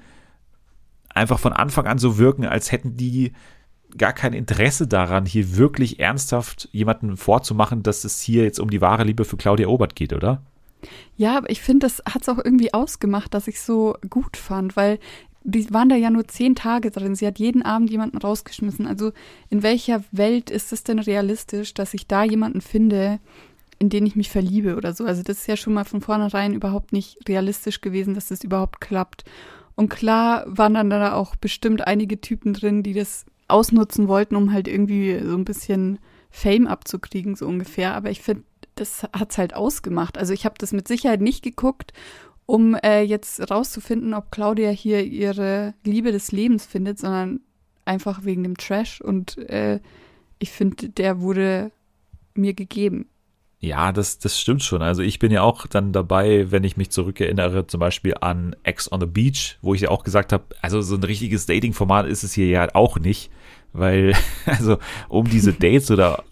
[1.08, 3.32] einfach von Anfang an so wirken, als hätten die
[3.96, 8.80] gar kein Interesse daran, hier wirklich ernsthaft jemanden vorzumachen, dass es hier jetzt um die
[8.80, 10.42] wahre Liebe für Claudia Obert geht, oder?
[11.16, 14.76] Ja, aber ich finde, das hat es auch irgendwie ausgemacht, dass ich so gut fand,
[14.76, 14.98] weil
[15.44, 17.14] die waren da ja nur zehn Tage drin.
[17.14, 18.86] Sie hat jeden Abend jemanden rausgeschmissen.
[18.86, 19.12] Also
[19.50, 23.20] in welcher Welt ist es denn realistisch, dass ich da jemanden finde,
[23.78, 25.04] in den ich mich verliebe oder so?
[25.04, 28.80] Also das ist ja schon mal von vornherein überhaupt nicht realistisch gewesen, dass das überhaupt
[28.80, 29.24] klappt.
[29.74, 34.52] Und klar waren dann da auch bestimmt einige Typen drin, die das ausnutzen wollten, um
[34.52, 35.98] halt irgendwie so ein bisschen
[36.30, 37.94] Fame abzukriegen, so ungefähr.
[37.94, 40.18] Aber ich finde, das hat es halt ausgemacht.
[40.18, 41.92] Also ich habe das mit Sicherheit nicht geguckt,
[42.46, 47.40] um äh, jetzt rauszufinden, ob Claudia hier ihre Liebe des Lebens findet, sondern
[47.84, 49.00] einfach wegen dem Trash.
[49.00, 49.80] Und äh,
[50.38, 51.70] ich finde, der wurde
[52.34, 53.08] mir gegeben.
[53.64, 54.82] Ja, das, das stimmt schon.
[54.82, 58.92] Also ich bin ja auch dann dabei, wenn ich mich zurückerinnere, zum Beispiel an Ex
[58.92, 62.24] on the Beach, wo ich ja auch gesagt habe, also so ein richtiges Dating-Format ist
[62.24, 63.30] es hier ja auch nicht,
[63.72, 64.12] weil,
[64.46, 64.76] also
[65.08, 66.24] um diese Dates oder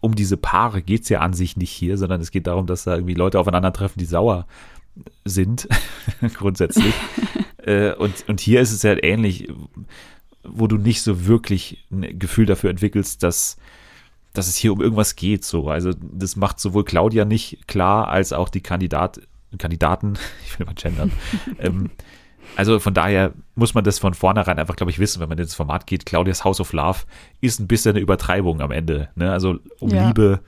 [0.00, 2.94] um diese Paare geht's ja an sich nicht hier, sondern es geht darum, dass da
[2.94, 4.46] irgendwie Leute aufeinandertreffen, die sauer
[5.26, 5.68] sind,
[6.34, 6.94] grundsätzlich.
[7.58, 9.48] äh, und, und hier ist es halt ähnlich,
[10.42, 13.58] wo du nicht so wirklich ein Gefühl dafür entwickelst, dass
[14.38, 15.44] dass es hier um irgendwas geht.
[15.44, 15.68] So.
[15.68, 19.20] Also das macht sowohl Claudia nicht klar, als auch die Kandidat,
[19.58, 20.14] Kandidaten,
[20.46, 21.12] ich will mal gendern.
[21.58, 21.90] ähm,
[22.56, 25.54] also von daher muss man das von vornherein einfach, glaube ich, wissen, wenn man ins
[25.54, 26.06] Format geht.
[26.06, 27.00] Claudias House of Love
[27.40, 29.10] ist ein bisschen eine Übertreibung am Ende.
[29.16, 29.30] Ne?
[29.30, 30.06] Also um ja.
[30.06, 30.40] Liebe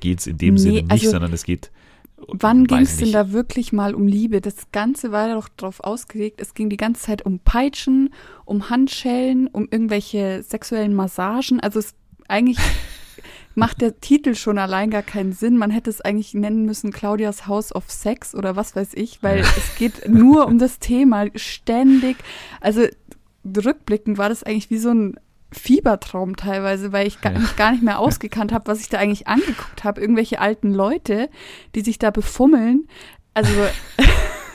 [0.00, 1.72] geht es in dem nee, Sinne nicht, also sondern es geht.
[2.26, 4.40] Wann ging es denn da wirklich mal um Liebe?
[4.40, 8.10] Das Ganze war doch darauf ausgelegt, es ging die ganze Zeit um Peitschen,
[8.44, 11.60] um Handschellen, um irgendwelche sexuellen Massagen.
[11.60, 11.94] Also es
[12.28, 12.58] eigentlich
[13.58, 15.58] macht der Titel schon allein gar keinen Sinn.
[15.58, 19.40] Man hätte es eigentlich nennen müssen Claudias House of Sex oder was weiß ich, weil
[19.40, 22.16] es geht nur um das Thema ständig.
[22.60, 22.86] Also
[23.44, 25.16] rückblickend war das eigentlich wie so ein
[25.50, 29.26] Fiebertraum teilweise, weil ich gar, mich gar nicht mehr ausgekannt habe, was ich da eigentlich
[29.26, 30.00] angeguckt habe.
[30.00, 31.28] Irgendwelche alten Leute,
[31.74, 32.86] die sich da befummeln.
[33.34, 33.50] Also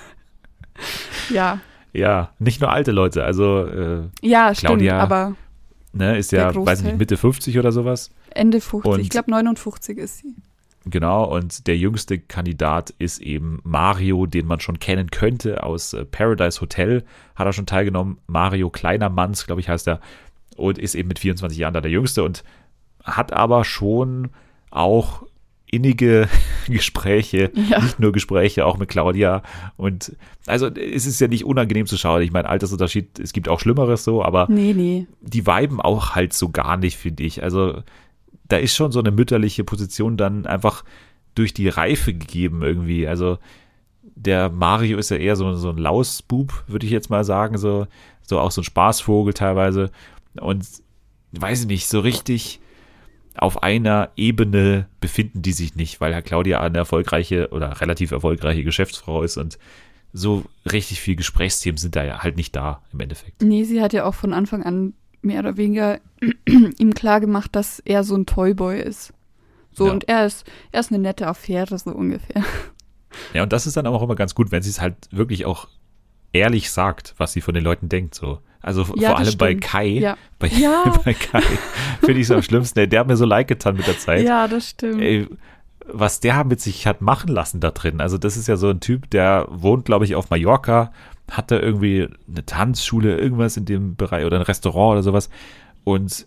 [1.30, 1.60] ja.
[1.92, 5.36] Ja, nicht nur alte Leute, also äh, ja, Claudia, stimmt, aber
[5.94, 8.10] ne, ist ja, weiß nicht, Mitte 50 oder sowas.
[8.32, 10.36] Ende 50, und, ich glaube 59 ist sie.
[10.86, 16.04] Genau, und der jüngste Kandidat ist eben Mario, den man schon kennen könnte aus äh,
[16.04, 18.18] Paradise Hotel, hat er schon teilgenommen.
[18.28, 20.02] Mario Kleinermanns, glaube ich, heißt er,
[20.58, 22.44] und ist eben mit 24 Jahren da der jüngste und
[23.04, 24.30] hat aber schon
[24.72, 25.24] auch
[25.74, 26.28] innige
[26.68, 27.82] Gespräche, ja.
[27.82, 29.44] nicht nur Gespräche, auch mit Claudia.
[29.76, 32.22] Und also es ist ja nicht unangenehm zu schauen.
[32.22, 35.08] Ich meine, Altersunterschied, es gibt auch Schlimmeres so, aber nee, nee.
[35.22, 37.44] die weiben auch halt so gar nicht, finde ich.
[37.44, 37.82] Also
[38.48, 40.84] da ist schon so eine mütterliche Position dann einfach
[41.36, 43.08] durch die Reife gegeben irgendwie.
[43.08, 43.40] Also
[44.16, 47.88] der Mario ist ja eher so, so ein Lausbub, würde ich jetzt mal sagen, so,
[48.22, 49.92] so auch so ein Spaßvogel teilweise.
[50.40, 50.66] Und
[51.32, 52.60] weiß ich nicht, so richtig
[53.36, 58.64] auf einer Ebene befinden die sich nicht, weil Herr Claudia eine erfolgreiche oder relativ erfolgreiche
[58.64, 59.58] Geschäftsfrau ist und
[60.14, 63.42] so richtig viel Gesprächsthemen sind da ja halt nicht da im Endeffekt.
[63.42, 64.94] Nee, sie hat ja auch von Anfang an
[65.24, 66.00] mehr oder weniger
[66.48, 69.14] ihm klar gemacht, dass er so ein Toyboy ist.
[69.72, 69.94] So, ja.
[69.94, 72.44] und er ist, er ist eine nette Affäre, so ungefähr.
[73.34, 75.68] Ja, und das ist dann auch immer ganz gut, wenn sie es halt wirklich auch
[76.32, 78.40] ehrlich sagt, was sie von den Leuten denkt, so.
[78.64, 79.40] Also ja, vor allem stimmt.
[79.40, 79.88] bei Kai.
[79.90, 80.18] Ja.
[80.40, 80.94] Bei, ja.
[81.06, 81.44] bei Kai
[82.00, 82.90] finde ich es am schlimmsten.
[82.90, 84.26] Der hat mir so leid getan mit der Zeit.
[84.26, 85.02] Ja, das stimmt.
[85.02, 85.28] Ey,
[85.86, 88.00] was der mit sich hat machen lassen da drin.
[88.00, 90.94] Also das ist ja so ein Typ, der wohnt, glaube ich, auf Mallorca,
[91.30, 95.30] hat da irgendwie eine Tanzschule, irgendwas in dem Bereich oder ein Restaurant oder sowas.
[95.84, 96.26] Und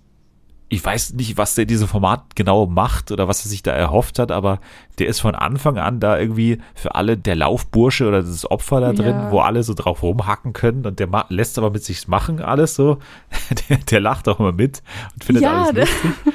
[0.69, 3.71] ich weiß nicht, was der in diesem Format genau macht oder was er sich da
[3.71, 4.61] erhofft hat, aber
[4.99, 8.93] der ist von Anfang an da irgendwie für alle der Laufbursche oder das Opfer da
[8.93, 9.31] drin, ja.
[9.31, 12.99] wo alle so drauf rumhacken können und der lässt aber mit sich machen alles so.
[13.69, 14.83] Der, der lacht auch immer mit
[15.15, 16.11] und findet ja, alles lustig.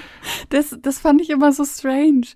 [0.50, 2.28] Das, das fand ich immer so strange.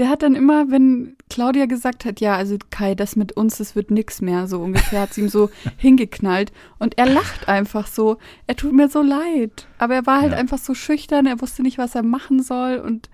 [0.00, 3.76] Der hat dann immer, wenn Claudia gesagt hat, ja, also Kai, das mit uns, das
[3.76, 6.50] wird nix mehr, so ungefähr, hat sie ihm so hingeknallt.
[6.78, 8.16] Und er lacht einfach so.
[8.48, 9.66] Er tut mir so leid.
[9.78, 10.38] Aber er war halt Ja.
[10.38, 12.78] einfach so schüchtern, er wusste nicht, was er machen soll.
[12.78, 13.10] Und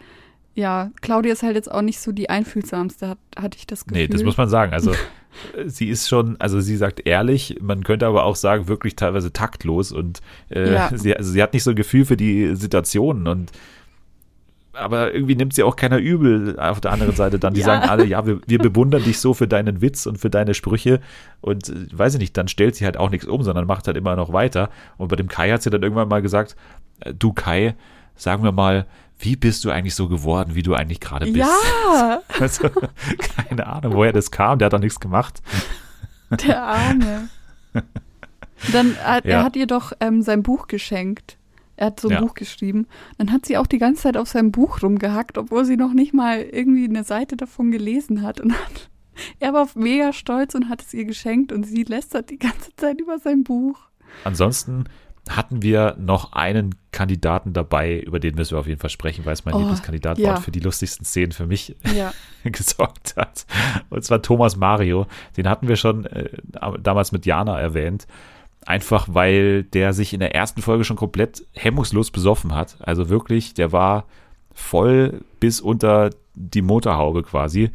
[0.55, 4.03] ja, Claudia ist halt jetzt auch nicht so die einfühlsamste, hat, hatte ich das Gefühl.
[4.03, 4.73] Nee, das muss man sagen.
[4.73, 4.93] Also
[5.57, 9.33] äh, sie ist schon, also sie sagt ehrlich, man könnte aber auch sagen, wirklich teilweise
[9.33, 10.21] taktlos und
[10.51, 10.91] äh, Ja.
[10.95, 13.51] sie, also sie hat nicht so ein Gefühl für die Situationen und
[14.79, 17.55] aber irgendwie nimmt sie auch keiner übel auf der anderen Seite dann.
[17.55, 17.67] Die Ja.
[17.67, 21.01] sagen alle, ja, wir, wir bewundern dich so für deinen Witz und für deine Sprüche
[21.41, 23.97] und äh, weiß ich nicht, dann stellt sie halt auch nichts um, sondern macht halt
[23.97, 24.71] immer noch weiter.
[24.99, 26.57] Und bei dem Kai hat sie dann irgendwann mal gesagt,
[27.01, 27.75] äh, du Kai,
[28.15, 28.87] sagen wir mal,
[29.19, 31.37] wie bist du eigentlich so geworden, wie du eigentlich gerade bist?
[31.39, 32.69] Ja, Also,
[33.49, 34.59] keine Ahnung, woher das kam.
[34.59, 35.41] Der hat doch nichts gemacht.
[36.31, 37.29] der Arme.
[38.73, 39.39] Dann hat, Ja.
[39.39, 41.37] er hat ihr doch ähm, sein Buch geschenkt.
[41.77, 42.21] Er hat so ein Ja.
[42.21, 42.87] Buch geschrieben.
[43.19, 46.15] Dann hat sie auch die ganze Zeit auf seinem Buch rumgehackt, obwohl sie noch nicht
[46.15, 48.41] mal irgendwie eine Seite davon gelesen hat.
[48.41, 48.91] Und hat,
[49.41, 53.01] er war mega stolz und hat es ihr geschenkt und sie lästert die ganze Zeit
[53.01, 53.79] über sein Buch.
[54.25, 54.85] Ansonsten
[55.29, 59.33] hatten wir noch einen Kandidaten dabei, über den müssen wir auf jeden Fall sprechen, weil
[59.33, 60.29] es mein Oh, Lieblingskandidat ja.
[60.29, 62.13] war und für die lustigsten Szenen für mich Ja.
[62.45, 63.45] gesorgt hat.
[63.91, 65.07] Und zwar Thomas Mario.
[65.37, 66.31] Den hatten wir schon äh,
[66.81, 68.07] damals mit Jana erwähnt.
[68.67, 72.77] Einfach weil der sich in der ersten Folge schon komplett hemmungslos besoffen hat.
[72.81, 74.05] Also wirklich, der war
[74.53, 77.71] voll bis unter die Motorhaube quasi.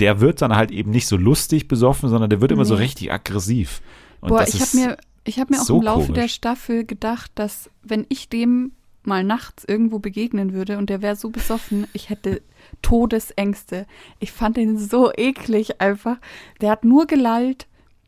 [0.00, 2.82] Der wird dann halt eben nicht so lustig besoffen, sondern der wird immer so Nee.
[2.82, 3.80] richtig aggressiv.
[4.20, 6.20] Und Boah, ich habe mir, ich hab mir auch so im Laufe komisch.
[6.20, 8.72] der Staffel gedacht, dass wenn ich dem
[9.04, 12.42] mal nachts irgendwo begegnen würde und der wäre so besoffen, ich hätte
[12.82, 13.86] Todesängste.
[14.18, 16.16] Ich fand ihn so eklig einfach.
[16.60, 17.66] Der hat nur gelallt,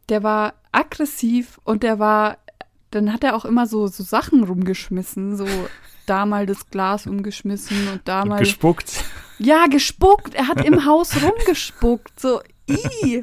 [0.09, 2.39] der war aggressiv und der war,
[2.91, 5.47] dann hat er auch immer so, so Sachen rumgeschmissen, so
[6.07, 8.39] da mal das Glas umgeschmissen und da und mal.
[8.39, 9.05] gespuckt.
[9.39, 10.35] Ja, gespuckt.
[10.35, 12.19] Er hat im Haus rumgespuckt.
[12.19, 13.21] So, i.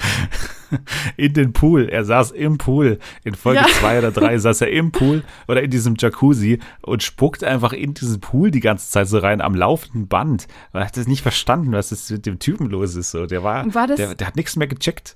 [1.17, 1.89] in den Pool.
[1.89, 2.99] Er saß im Pool.
[3.23, 3.67] In Folge Ja.
[3.67, 7.93] zwei oder drei saß er im Pool oder in diesem Jacuzzi und spuckt einfach in
[7.93, 10.47] diesen Pool die ganze Zeit so rein am laufenden Band.
[10.73, 13.11] Er hat das nicht verstanden, was das mit dem Typen los ist.
[13.11, 15.15] So, der war, war das- der, der hat nichts mehr gecheckt.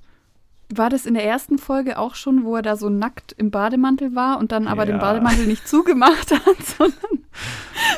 [0.74, 4.16] War das in der ersten Folge auch schon, wo er da so nackt im Bademantel
[4.16, 5.02] war und dann aber den Ja.
[5.02, 7.24] Bademantel nicht zugemacht hat, sondern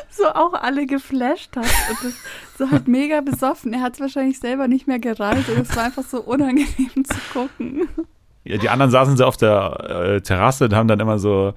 [0.10, 2.14] so auch alle geflasht hat und das
[2.58, 3.74] so halt mega besoffen.
[3.74, 7.18] Er hat es wahrscheinlich selber nicht mehr gereilt und es war einfach so unangenehm zu
[7.34, 7.88] gucken.
[8.44, 11.54] Ja, die anderen saßen so auf der äh, Terrasse und haben dann immer so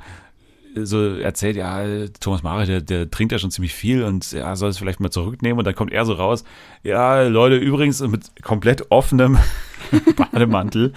[0.75, 1.85] so erzählt, ja,
[2.21, 5.11] Thomas Mare, der, der trinkt ja schon ziemlich viel und ja, soll es vielleicht mal
[5.11, 6.45] zurücknehmen und dann kommt er so raus,
[6.83, 9.39] ja, Leute, übrigens mit komplett offenem
[10.17, 10.93] Bademantel.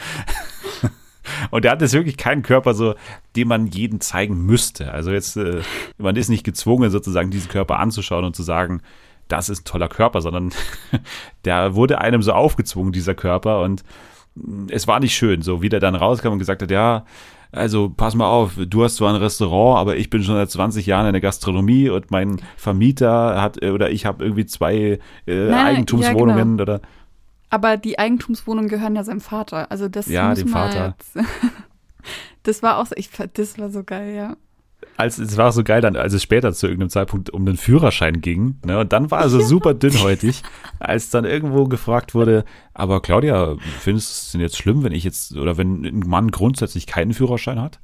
[1.51, 2.95] Und der hat jetzt wirklich keinen Körper, so,
[3.35, 4.91] den man jeden zeigen müsste.
[4.91, 5.61] Also jetzt, äh,
[5.97, 8.81] man ist nicht gezwungen, sozusagen diesen Körper anzuschauen und zu sagen,
[9.27, 10.53] das ist ein toller Körper, sondern
[11.45, 13.61] der wurde einem so aufgezwungen, dieser Körper.
[13.61, 13.83] Und
[14.35, 17.05] mh, es war nicht schön, so wie der dann rauskam und gesagt hat, ja,
[17.57, 20.85] also pass mal auf, du hast zwar ein Restaurant, aber ich bin schon seit 20
[20.85, 25.49] Jahren in der Gastronomie und mein Vermieter hat, äh, oder ich habe irgendwie zwei äh,
[25.49, 26.81] nein, Eigentumswohnungen ja, oder
[27.49, 29.71] Aber die Eigentumswohnungen gehören ja seinem Vater.
[29.71, 30.95] Also das Ja, dem Vater.
[32.43, 34.37] Das war auch so, ich, das war so geil, ja.
[34.95, 38.21] Als es war so geil dann, als es später zu irgendeinem Zeitpunkt um den Führerschein
[38.21, 40.43] ging, ne, und dann war er so super dünnhäutig,
[40.79, 45.03] als dann irgendwo gefragt wurde, aber Claudia, findest du es denn jetzt schlimm, wenn ich
[45.03, 47.79] jetzt, oder wenn ein Mann grundsätzlich keinen Führerschein hat?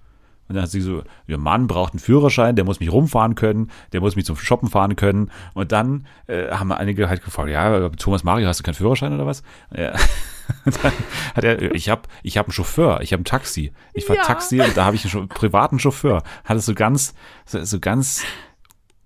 [0.47, 3.71] Und dann hat sie so, der Mann braucht einen Führerschein, der muss mich rumfahren können,
[3.93, 5.31] der muss mich zum Shoppen fahren können.
[5.53, 9.25] Und dann äh, haben einige halt gefragt, ja, Thomas Mario, hast du keinen Führerschein oder
[9.25, 9.43] was?
[9.75, 9.93] Ja.
[10.65, 10.91] Und dann
[11.35, 13.71] hat er, ich habe ich hab einen Chauffeur, ich habe ein Taxi.
[13.93, 14.23] Ich fahr Ja.
[14.23, 16.21] Taxi und da habe ich einen privaten Chauffeur.
[16.43, 17.13] Hat es so ganz,
[17.45, 18.23] so, so ganz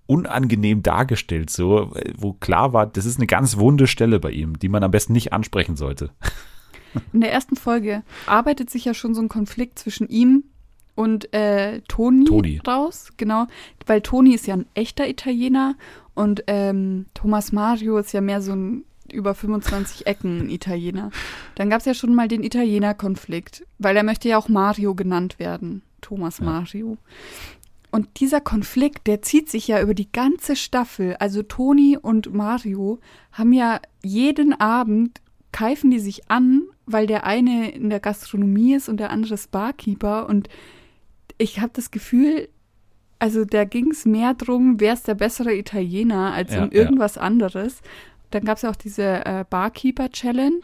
[0.06, 4.68] unangenehm dargestellt, so, wo klar war, das ist eine ganz wunde Stelle bei ihm, die
[4.68, 6.10] man am besten nicht ansprechen sollte.
[7.12, 10.44] In der ersten Folge arbeitet sich ja schon so ein Konflikt zwischen ihm
[10.98, 12.60] und äh, Toni, Toni.
[12.66, 13.46] raus, genau,
[13.86, 15.76] weil Toni ist ja ein echter Italiener
[16.14, 21.10] und ähm, Thomas Mario ist ja mehr so ein über 25 Ecken Italiener.
[21.54, 25.38] Dann gab es ja schon mal den Italiener-Konflikt, weil er möchte ja auch Mario genannt
[25.38, 26.46] werden, Thomas Ja.
[26.46, 26.98] Mario.
[27.92, 31.14] Und dieser Konflikt, der zieht sich ja über die ganze Staffel.
[31.20, 32.98] Also Toni und Mario
[33.32, 35.20] haben ja jeden Abend
[35.52, 39.50] keifen die sich an, weil der eine in der Gastronomie ist und der andere ist
[39.50, 40.28] Barkeeper.
[40.28, 40.48] Und
[41.38, 42.48] ich habe das Gefühl,
[43.18, 47.18] also da ging es mehr drum, wer ist der bessere Italiener, als Ja, um irgendwas
[47.18, 47.80] anderes.
[48.30, 50.60] Dann gab es ja auch diese äh, Barkeeper-Challenge,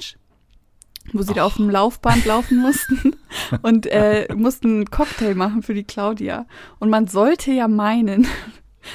[1.12, 3.16] wo sie da auf dem Laufband laufen mussten
[3.62, 6.46] und äh, mussten einen Cocktail machen für die Claudia.
[6.78, 8.26] Und man sollte ja meinen,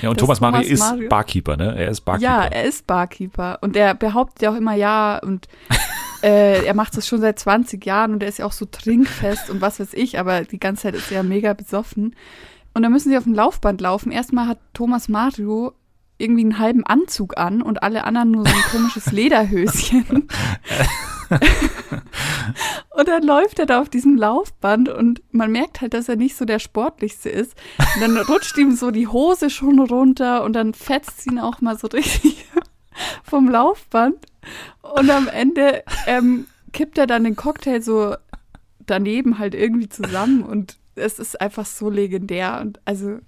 [0.02, 1.75] Ja, und Thomas, Thomas Mario ist Mario, Barkeeper, ne?
[1.78, 2.32] Er ist Barkeeper.
[2.32, 3.60] Ja, er ist Barkeeper.
[3.62, 5.47] Und er behauptet ja auch immer ja und
[6.23, 9.49] äh, er macht das schon seit 20 Jahren und er ist ja auch so trinkfest
[9.49, 12.15] und was weiß ich, aber die ganze Zeit ist er mega besoffen.
[12.73, 14.12] Und dann müssen sie auf dem Laufband laufen.
[14.12, 15.73] Erstmal hat Thomas Mario
[16.17, 20.28] irgendwie einen halben Anzug an und alle anderen nur so ein komisches Lederhöschen.
[22.89, 26.35] und dann läuft er da auf diesem Laufband und man merkt halt, dass er nicht
[26.35, 27.55] so der sportlichste ist.
[27.95, 31.77] Und dann rutscht ihm so die Hose schon runter und dann fetzt ihn auch mal
[31.77, 32.45] so richtig
[33.23, 34.17] vom Laufband.
[34.81, 38.15] Und am Ende ähm, kippt er dann den Cocktail so
[38.79, 43.19] daneben halt irgendwie zusammen und es ist einfach so legendär und also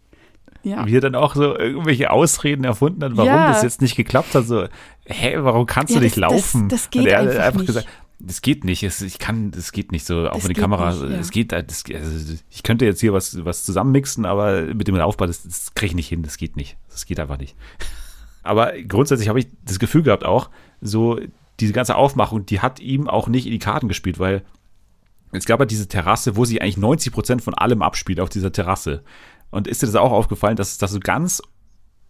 [0.64, 0.86] ja.
[0.86, 3.52] Wie er dann auch so irgendwelche Ausreden erfunden hat, warum ja.
[3.52, 4.46] das jetzt nicht geklappt hat.
[4.46, 4.68] So,
[5.06, 6.70] hä, warum kannst ja, du nicht das, laufen?
[6.70, 7.68] Das, das geht Und er einfach, einfach nicht.
[7.68, 7.88] gesagt,
[8.20, 10.92] das geht nicht, es, ich kann, das geht nicht so, auch das mit der Kamera,
[10.92, 11.18] nicht, ja.
[11.18, 15.28] es geht, das, also ich könnte jetzt hier was, was zusammenmixen, aber mit dem Laufball,
[15.28, 17.56] das, das kriege ich nicht hin, das geht nicht, das geht einfach nicht.
[18.44, 20.50] Aber grundsätzlich habe ich das Gefühl gehabt auch,
[20.82, 21.20] so
[21.60, 24.44] diese ganze Aufmachung, die hat ihm auch nicht in die Karten gespielt, weil
[25.32, 28.52] es gab ja diese Terrasse, wo sich eigentlich 90 Prozent von allem abspielt auf dieser
[28.52, 29.04] Terrasse.
[29.52, 31.42] Und ist dir das auch aufgefallen, dass das so ganz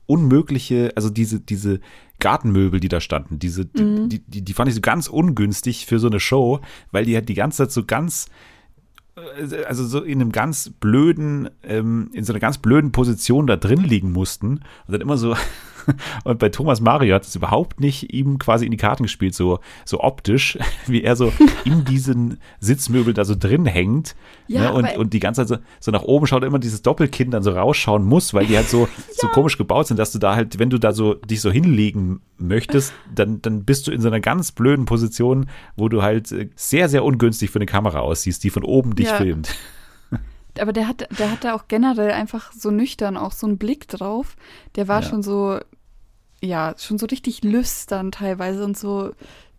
[0.06, 1.80] unmögliche, also diese, diese
[2.19, 4.10] Gartenmöbel, die da standen, diese, mhm.
[4.10, 6.60] die, die, die fand ich so ganz ungünstig für so eine Show,
[6.91, 8.27] weil die halt die ganze Zeit so ganz,
[9.15, 13.56] äh, also so in einem ganz blöden, ähm, in so einer ganz blöden Position da
[13.56, 15.36] drin liegen mussten und dann immer so
[16.24, 19.60] Und bei Thomas Mario hat es überhaupt nicht ihm quasi in die Karten gespielt, so,
[19.86, 21.32] so optisch, wie er so
[21.65, 24.15] in diesen Sitzmöbel da so drin hängt.
[24.48, 24.74] Ja, ne?
[24.74, 27.52] und, und die ganze Zeit so, so nach oben schaut, immer dieses Doppelkinn dann so
[27.52, 28.88] rausschauen muss, weil die halt so, ja.
[29.17, 32.22] so komisch gebaut sind, dass du da halt, wenn du da so dich so hinlegen
[32.38, 36.50] möchtest, dann, dann bist du in so einer ganz blöden Position, wo du halt äh,
[36.56, 39.17] sehr, sehr ungünstig für eine Kamera aussiehst, die von oben dich ja.
[39.17, 39.56] filmt.
[40.60, 44.36] Aber der hat, der hatte auch generell einfach so nüchtern auch so einen Blick drauf.
[44.76, 45.08] Der war ja.
[45.08, 45.60] schon so,
[46.42, 49.12] ja, schon so richtig lüstern teilweise und so,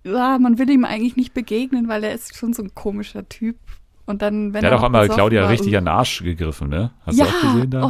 [0.04, 3.56] ja, man will ihm eigentlich nicht begegnen, weil er ist schon so ein komischer Typ.
[4.04, 6.90] Und dann, wenn der hat auch einmal Claudia richtig an den Arsch gegriffen, ne?
[7.06, 7.84] Hast ja, du auch gesehen da?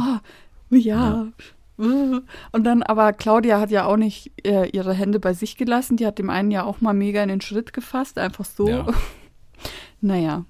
[0.71, 1.31] Oh, ja.
[1.77, 2.21] ja.
[2.51, 5.97] Und dann, aber Claudia hat ja auch nicht äh, ihre Hände bei sich gelassen.
[5.97, 8.69] Die hat dem einen ja auch mal mega in den Schritt gefasst, einfach so.
[8.69, 8.85] Ja.
[10.01, 10.45] naja.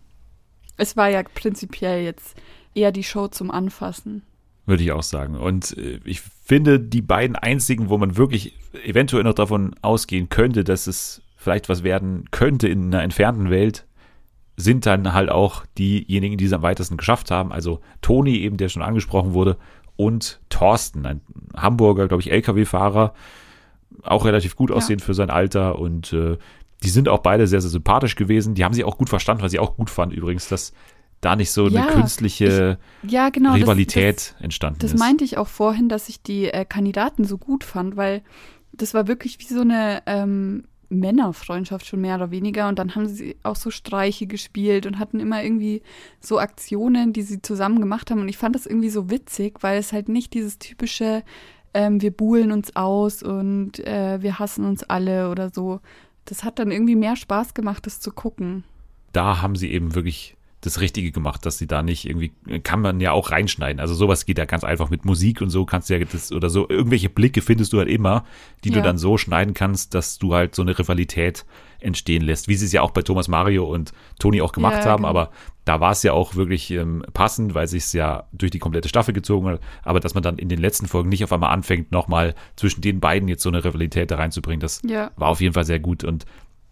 [0.77, 2.35] Es war ja prinzipiell jetzt
[2.75, 4.23] eher die Show zum Anfassen.
[4.65, 5.35] Würde ich auch sagen.
[5.35, 10.63] Und äh, ich finde, die beiden einzigen, wo man wirklich eventuell noch davon ausgehen könnte,
[10.63, 13.85] dass es vielleicht was werden könnte in einer entfernten Welt,
[14.55, 17.51] sind dann halt auch diejenigen, die es am weitesten geschafft haben.
[17.51, 19.57] Also Toni eben, der schon angesprochen wurde,
[19.95, 21.21] und Thorsten, ein
[21.55, 23.13] Hamburger, glaube ich, LKW-Fahrer,
[24.01, 25.05] auch relativ gut aussehend ja.
[25.05, 26.37] für sein Alter und äh,
[26.83, 28.55] die sind auch beide sehr, sehr sympathisch gewesen.
[28.55, 30.73] Die haben sie auch gut verstanden, was ich auch gut fand übrigens, dass
[31.21, 34.93] da nicht so ja, eine künstliche ich, ja, genau, Rivalität das, das, entstanden das ist.
[34.93, 38.21] Das meinte ich auch vorhin, dass ich die äh, Kandidaten so gut fand, weil
[38.73, 42.67] das war wirklich wie so eine ähm, Männerfreundschaft schon mehr oder weniger.
[42.67, 45.81] Und dann haben sie auch so Streiche gespielt und hatten immer irgendwie
[46.19, 48.21] so Aktionen, die sie zusammen gemacht haben.
[48.21, 51.23] Und ich fand das irgendwie so witzig, weil es halt nicht dieses typische,
[51.73, 55.79] ähm, wir buhlen uns aus und äh, wir hassen uns alle oder so.
[56.25, 58.63] Das hat dann irgendwie mehr Spaß gemacht, das zu gucken.
[59.11, 62.31] Da haben sie eben wirklich das Richtige gemacht, dass sie da nicht irgendwie,
[62.63, 63.81] kann man ja auch reinschneiden.
[63.81, 66.49] Also sowas geht ja ganz einfach mit Musik und so kannst du ja das, oder
[66.49, 68.23] so, irgendwelche Blicke findest du halt immer,
[68.63, 68.75] die ja.
[68.75, 71.45] du dann so schneiden kannst, dass du halt so eine Rivalität
[71.79, 74.91] entstehen lässt, wie sie es ja auch bei Thomas Mario und Toni auch gemacht ja,
[74.91, 75.09] haben, genau.
[75.09, 75.31] aber
[75.65, 78.89] da war es ja auch wirklich ähm, passend, weil sich es ja durch die komplette
[78.89, 81.91] Staffel gezogen hat, aber dass man dann in den letzten Folgen nicht auf einmal anfängt,
[81.91, 85.11] nochmal zwischen den beiden jetzt so eine Rivalität da reinzubringen, das ja.
[85.15, 86.25] war auf jeden Fall sehr gut und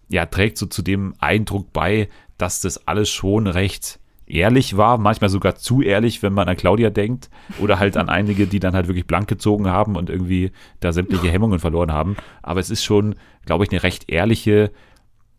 [0.10, 4.00] ja, trägt so zu dem Eindruck bei, dass das alles schon recht
[4.32, 8.48] ehrlich war, manchmal sogar zu ehrlich, wenn man an Claudia denkt oder halt an einige,
[8.48, 12.16] die dann halt wirklich blank gezogen haben und irgendwie da sämtliche Hemmungen verloren haben.
[12.42, 14.72] Aber es ist schon, glaube ich, eine recht ehrliche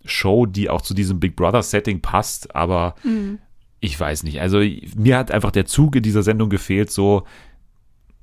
[0.04, 3.38] Show, die auch zu diesem Big Brother Setting passt, aber mhm.
[3.80, 4.40] ich weiß nicht.
[4.40, 4.60] Also
[4.96, 7.24] mir hat einfach der Zug in dieser Sendung gefehlt, so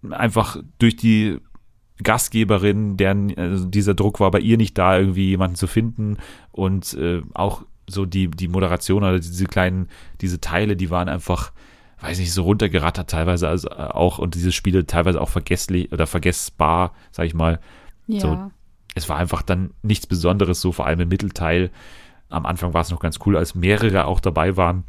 [0.10, 1.40] einfach durch die
[2.02, 6.18] Gastgeberin, deren also dieser Druck war bei ihr nicht da, irgendwie jemanden zu finden
[6.52, 9.88] und äh, auch so die, die Moderation oder diese kleinen,
[10.22, 11.52] diese Teile, die waren einfach,
[12.02, 16.94] weiß nicht, so runtergerattert teilweise also auch und diese Spiele teilweise auch vergesslich oder vergessbar,
[17.12, 17.60] sag ich mal.
[18.08, 18.20] Ja.
[18.22, 18.52] So,
[19.00, 21.72] es war einfach dann nichts Besonderes, so vor allem im Mittelteil.
[22.30, 24.84] Am Anfang war es noch ganz cool, als mehrere auch dabei waren.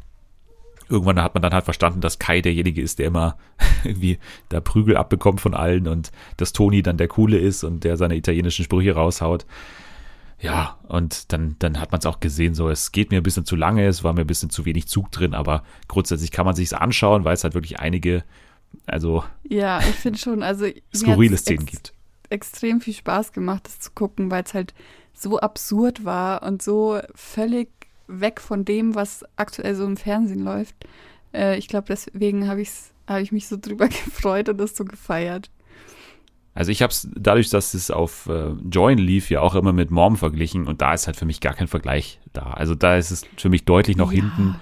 [0.89, 3.37] Irgendwann hat man dann halt verstanden, dass Kai derjenige ist, der immer
[3.83, 7.97] irgendwie da Prügel abbekommt von allen und dass Toni dann der Coole ist und der
[7.97, 9.45] seine italienischen Sprüche raushaut.
[10.39, 13.45] Ja, und dann, dann hat man es auch gesehen, so es geht mir ein bisschen
[13.45, 16.55] zu lange, es war mir ein bisschen zu wenig Zug drin, aber grundsätzlich kann man
[16.55, 18.23] sich anschauen, weil es halt wirklich einige
[18.85, 19.23] Also.
[19.47, 20.65] Ja, ich finde schon, also.
[20.95, 21.93] Skurrile Szenen gibt.
[22.31, 24.73] Extrem viel Spaß gemacht, das zu gucken, weil es halt
[25.13, 27.69] so absurd war und so völlig
[28.07, 30.75] weg von dem, was aktuell so im Fernsehen läuft.
[31.33, 32.63] Äh, ich glaube, deswegen habe
[33.07, 35.49] hab ich mich so drüber gefreut und das so gefeiert.
[36.53, 39.89] Also ich habe es dadurch, dass es auf äh, Join lief, ja auch immer mit
[39.89, 42.51] Mom verglichen und da ist halt für mich gar kein Vergleich da.
[42.51, 44.21] Also da ist es für mich deutlich noch ja.
[44.21, 44.55] hinten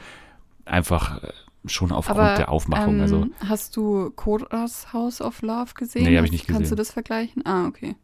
[0.65, 1.31] einfach äh,
[1.69, 2.95] schon aufgrund Aber, der Aufmachung.
[2.95, 6.03] Ähm, also hast du Kodas House of Love gesehen?
[6.03, 6.57] Nee, habe ich nicht gesehen.
[6.57, 7.45] Kannst du das vergleichen?
[7.45, 7.95] Ah, okay.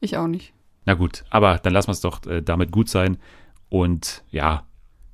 [0.00, 0.52] Ich auch nicht.
[0.84, 3.18] Na gut, aber dann lassen wir es doch äh, damit gut sein.
[3.68, 4.66] Und ja,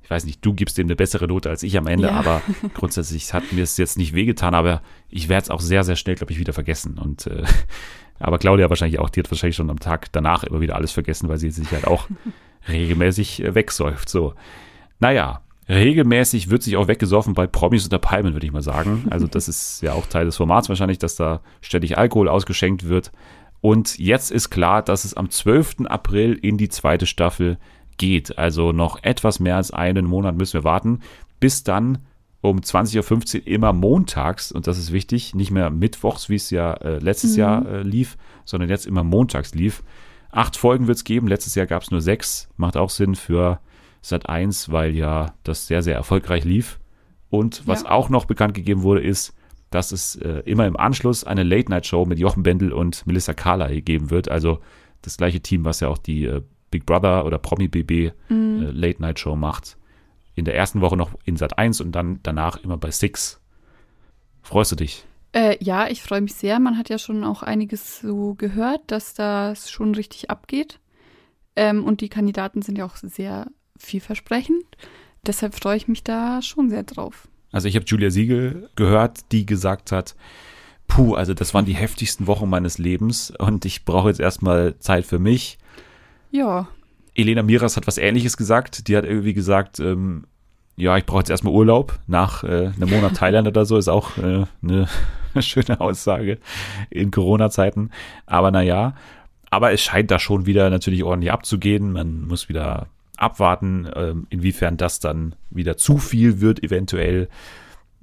[0.02, 2.14] ich weiß nicht, du gibst dem eine bessere Note als ich am Ende, ja.
[2.14, 2.42] aber
[2.74, 6.16] grundsätzlich hat mir es jetzt nicht wehgetan, aber ich werde es auch sehr, sehr schnell,
[6.16, 6.98] glaube ich, wieder vergessen.
[6.98, 7.44] Und äh,
[8.18, 11.28] aber Claudia wahrscheinlich auch, die hat wahrscheinlich schon am Tag danach immer wieder alles vergessen,
[11.28, 12.08] weil sie sich halt auch
[12.68, 14.08] regelmäßig äh, wegsäuft.
[14.08, 14.34] So.
[14.98, 15.42] Naja,
[15.72, 19.06] regelmäßig wird sich auch weggesoffen bei Promis unter Palmen, würde ich mal sagen.
[19.10, 23.12] Also das ist ja auch Teil des Formats wahrscheinlich, dass da ständig Alkohol ausgeschenkt wird.
[23.60, 25.86] Und jetzt ist klar, dass es am 12.
[25.86, 27.58] April in die zweite Staffel
[27.96, 28.38] geht.
[28.38, 31.00] Also noch etwas mehr als einen Monat müssen wir warten,
[31.40, 31.98] bis dann
[32.40, 36.72] um 20.15 Uhr immer montags, und das ist wichtig, nicht mehr mittwochs, wie es ja
[36.74, 37.38] äh, letztes mhm.
[37.38, 39.84] Jahr äh, lief, sondern jetzt immer montags lief.
[40.32, 43.60] Acht Folgen wird es geben, letztes Jahr gab es nur sechs, macht auch Sinn für
[44.03, 46.80] Sat 1, weil ja das sehr, sehr erfolgreich lief.
[47.30, 47.90] Und was ja.
[47.90, 49.34] auch noch bekannt gegeben wurde, ist,
[49.70, 54.11] dass es äh, immer im Anschluss eine Late-Night-Show mit Jochen Bendel und Melissa Carley geben
[54.11, 54.28] wird.
[54.28, 54.59] Also
[55.00, 58.62] das gleiche Team, was ja auch die äh, Big Brother oder Promi BB mhm.
[58.62, 59.78] äh, Late Night Show macht.
[60.34, 63.40] In der ersten Woche noch in Sat 1 und dann danach immer bei Six.
[64.42, 65.05] Freust du dich?
[65.32, 66.59] Äh, ja, ich freue mich sehr.
[66.59, 70.80] Man hat ja schon auch einiges so gehört, dass das schon richtig abgeht.
[71.57, 73.46] Ähm, und die Kandidaten sind ja auch sehr
[73.82, 74.64] vielversprechend.
[75.26, 77.28] Deshalb freue ich mich da schon sehr drauf.
[77.52, 80.16] Also ich habe Julia Siegel gehört, die gesagt hat,
[80.88, 85.04] puh, also das waren die heftigsten Wochen meines Lebens und ich brauche jetzt erstmal Zeit
[85.04, 85.58] für mich.
[86.30, 86.68] Ja.
[87.14, 88.88] Elena Miras hat was ähnliches gesagt.
[88.88, 90.24] Die hat irgendwie gesagt, ähm,
[90.76, 94.16] ja, ich brauche jetzt erstmal Urlaub nach äh, einem Monat Thailand oder so, ist auch
[94.16, 94.88] äh, eine
[95.40, 96.38] schöne Aussage
[96.88, 97.90] in Corona-Zeiten.
[98.24, 98.94] Aber naja,
[99.50, 101.92] aber es scheint da schon wieder natürlich ordentlich abzugehen.
[101.92, 102.86] Man muss wieder
[103.16, 107.28] abwarten, äh, inwiefern das dann wieder zu viel wird, eventuell,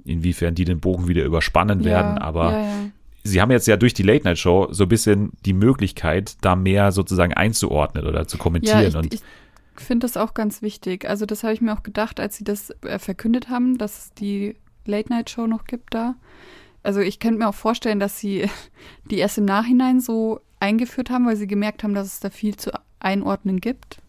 [0.05, 2.18] inwiefern die den Bogen wieder überspannen werden.
[2.18, 2.91] Ja, aber ja, ja
[3.24, 6.55] sie haben jetzt ja durch die Late Night Show so ein bisschen die Möglichkeit, da
[6.55, 8.82] mehr sozusagen einzuordnen oder zu kommentieren.
[8.82, 9.22] Ja, ich, und ich
[9.76, 11.07] finde das auch ganz wichtig.
[11.07, 14.14] Also das habe ich mir auch gedacht, als sie das äh, verkündet haben, dass es
[14.14, 14.55] die
[14.86, 16.16] Late Night Show noch gibt da.
[16.84, 18.49] Also ich könnte mir auch vorstellen, dass sie
[19.10, 22.55] die erst im Nachhinein so eingeführt haben, weil sie gemerkt haben, dass es da viel
[22.57, 23.99] zu einordnen gibt.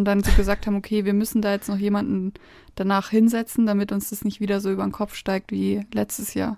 [0.00, 2.32] Und dann so gesagt haben, okay, wir müssen da jetzt noch jemanden
[2.74, 6.56] danach hinsetzen, damit uns das nicht wieder so über den Kopf steigt wie letztes Jahr.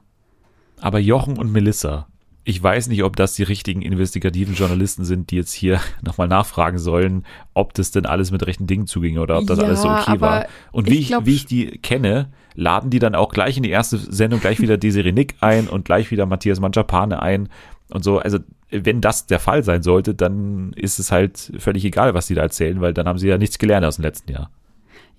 [0.80, 2.06] Aber Jochen und Melissa,
[2.44, 6.78] ich weiß nicht, ob das die richtigen investigativen Journalisten sind, die jetzt hier nochmal nachfragen
[6.78, 9.88] sollen, ob das denn alles mit rechten Dingen zuging oder ob das ja, alles so
[9.88, 10.46] okay war.
[10.70, 13.70] Und wie ich, glaub, wie ich die kenne, laden die dann auch gleich in die
[13.70, 17.48] erste Sendung gleich wieder Desiree Nick ein und gleich wieder Matthias Manchapane ein
[17.92, 18.18] und so.
[18.18, 18.38] Also
[18.70, 22.42] wenn das der Fall sein sollte, dann ist es halt völlig egal, was die da
[22.42, 24.50] erzählen, weil dann haben sie ja nichts gelernt aus dem letzten Jahr.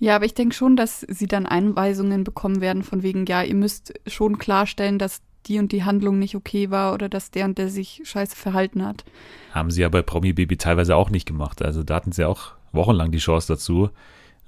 [0.00, 3.54] Ja, aber ich denke schon, dass sie dann Einweisungen bekommen werden von wegen, ja, ihr
[3.54, 7.58] müsst schon klarstellen, dass die und die Handlung nicht okay war oder dass der und
[7.58, 9.04] der sich scheiße verhalten hat.
[9.52, 11.62] Haben sie ja bei Promi Baby teilweise auch nicht gemacht.
[11.62, 13.90] Also da hatten sie auch wochenlang die Chance dazu.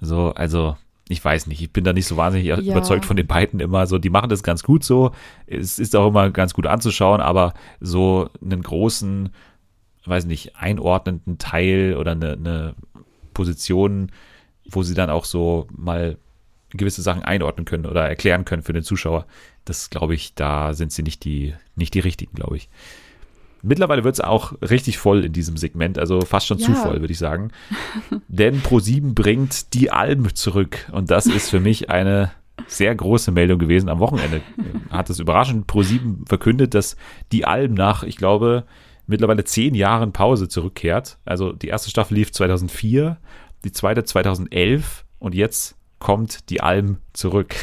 [0.00, 0.76] So, also
[1.08, 2.58] ich weiß nicht, ich bin da nicht so wahnsinnig ja.
[2.58, 3.98] überzeugt von den beiden immer so.
[3.98, 5.12] Die machen das ganz gut so.
[5.46, 9.30] Es ist auch immer ganz gut anzuschauen, aber so einen großen,
[10.04, 12.74] weiß nicht, einordnenden Teil oder eine, eine
[13.34, 14.10] Position,
[14.68, 16.16] wo sie dann auch so mal
[16.70, 19.26] gewisse Sachen einordnen können oder erklären können für den Zuschauer.
[19.64, 22.68] Das glaube ich, da sind sie nicht die, nicht die richtigen, glaube ich.
[23.66, 26.66] Mittlerweile wird es auch richtig voll in diesem Segment, also fast schon ja.
[26.66, 27.50] zu voll, würde ich sagen.
[28.28, 32.30] Denn Pro7 bringt die Alben zurück und das ist für mich eine
[32.68, 33.88] sehr große Meldung gewesen.
[33.88, 34.40] Am Wochenende
[34.90, 36.96] hat es überraschend Pro7 verkündet, dass
[37.32, 38.64] die Alben nach, ich glaube,
[39.06, 41.18] mittlerweile zehn Jahren Pause zurückkehrt.
[41.24, 43.18] Also die erste Staffel lief 2004,
[43.64, 47.56] die zweite 2011 und jetzt kommt die Alm zurück.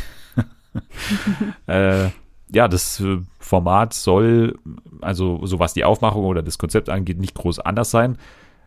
[1.67, 2.09] äh,
[2.53, 3.19] ja, das äh,
[3.53, 4.57] Format soll,
[4.99, 8.17] also so was die Aufmachung oder das Konzept angeht, nicht groß anders sein.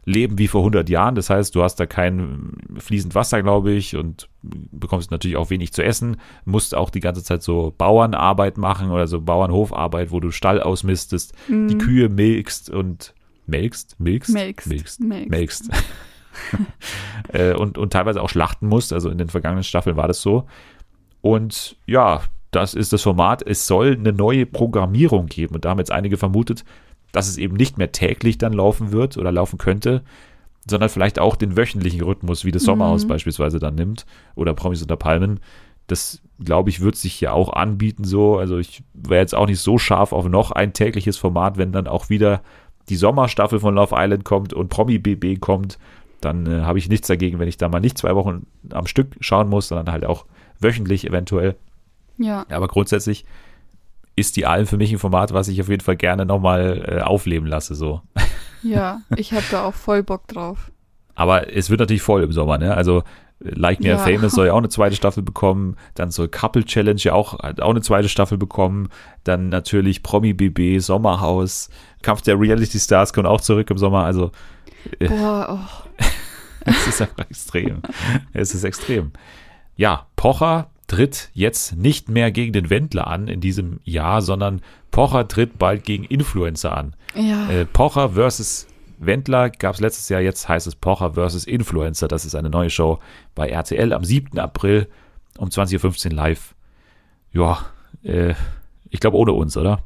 [0.04, 3.96] Leben wie vor 100 Jahren, das heißt, du hast da kein fließend Wasser, glaube ich,
[3.96, 8.92] und bekommst natürlich auch wenig zu essen, musst auch die ganze Zeit so Bauernarbeit machen
[8.92, 11.66] oder so Bauernhofarbeit, wo du Stall ausmistest, mhm.
[11.66, 13.12] die Kühe milkst und
[13.48, 15.28] melkst, milkst, melkst, milkst, melkst.
[15.28, 15.70] melkst.
[17.32, 18.92] äh, und, und teilweise auch schlachten musst.
[18.92, 20.46] Also in den vergangenen Staffeln war das so.
[21.22, 22.22] Und ja,
[22.56, 23.46] das ist das Format.
[23.46, 25.54] Es soll eine neue Programmierung geben.
[25.54, 26.64] Und da haben jetzt einige vermutet,
[27.12, 30.02] dass es eben nicht mehr täglich dann laufen wird oder laufen könnte,
[30.68, 33.08] sondern vielleicht auch den wöchentlichen Rhythmus, wie das Sommerhaus Mhm.
[33.08, 35.38] beispielsweise dann nimmt oder Promis unter Palmen.
[35.86, 38.38] Das, glaube ich, wird sich ja auch anbieten so.
[38.38, 41.86] Also ich wäre jetzt auch nicht so scharf auf noch ein tägliches Format, wenn dann
[41.86, 42.40] auch wieder
[42.88, 45.78] die Sommerstaffel von Love Island kommt und Promi BB kommt,
[46.20, 49.16] dann äh, habe ich nichts dagegen, wenn ich da mal nicht zwei Wochen am Stück
[49.20, 50.24] schauen muss, sondern halt auch
[50.60, 51.56] wöchentlich eventuell.
[52.18, 53.24] Ja, Aber grundsätzlich
[54.16, 57.00] ist die Alm für mich ein Format, was ich auf jeden Fall gerne nochmal äh,
[57.02, 57.74] aufleben lasse.
[57.74, 58.00] So.
[58.62, 60.70] ja, ich habe da auch voll Bock drauf.
[61.14, 62.74] Aber es wird natürlich voll im Sommer, ne?
[62.74, 63.02] Also
[63.38, 63.98] Like Me Ja.
[63.98, 65.76] Famous soll ja auch eine zweite Staffel bekommen.
[65.94, 68.88] Dann soll Couple Challenge ja auch, auch eine zweite Staffel bekommen.
[69.24, 71.68] Dann natürlich Promi BB, Sommerhaus,
[72.02, 74.04] Kampf der Reality Stars kommt auch zurück im Sommer.
[74.04, 74.30] Also
[74.98, 75.08] Äh.
[75.08, 75.88] Boah, oh.
[76.64, 77.82] es ist einfach extrem.
[78.32, 79.12] Es ist extrem.
[79.76, 84.60] Ja, Pocher tritt jetzt nicht mehr gegen den Wendler an in diesem Jahr, sondern
[84.90, 86.94] Pocher tritt bald gegen Influencer an.
[87.14, 88.66] Ja, Äh, Pocher versus
[88.98, 92.08] Wendler gab es letztes Jahr, jetzt heißt es Pocher versus Influencer.
[92.08, 92.98] Das ist eine neue Show
[93.34, 94.38] bei RTL am 7.
[94.38, 94.88] April
[95.38, 96.54] um 20.15 Uhr live.
[97.32, 97.66] Ja,
[98.02, 98.34] äh,
[98.88, 99.82] ich glaube ohne uns, oder?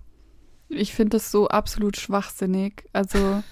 [0.71, 2.85] ich finde das so absolut schwachsinnig.
[2.93, 3.43] Also,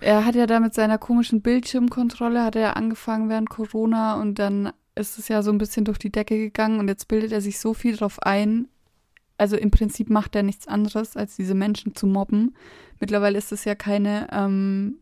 [0.00, 4.38] er hat ja da mit seiner komischen Bildschirmkontrolle, hat er ja angefangen während Corona und
[4.38, 7.40] dann ist es ja so ein bisschen durch die Decke gegangen und jetzt bildet er
[7.40, 8.68] sich so viel drauf ein.
[9.38, 12.54] Also im Prinzip macht er nichts anderes, als diese Menschen zu mobben.
[12.98, 14.96] Mittlerweile ist es ja keine ähm,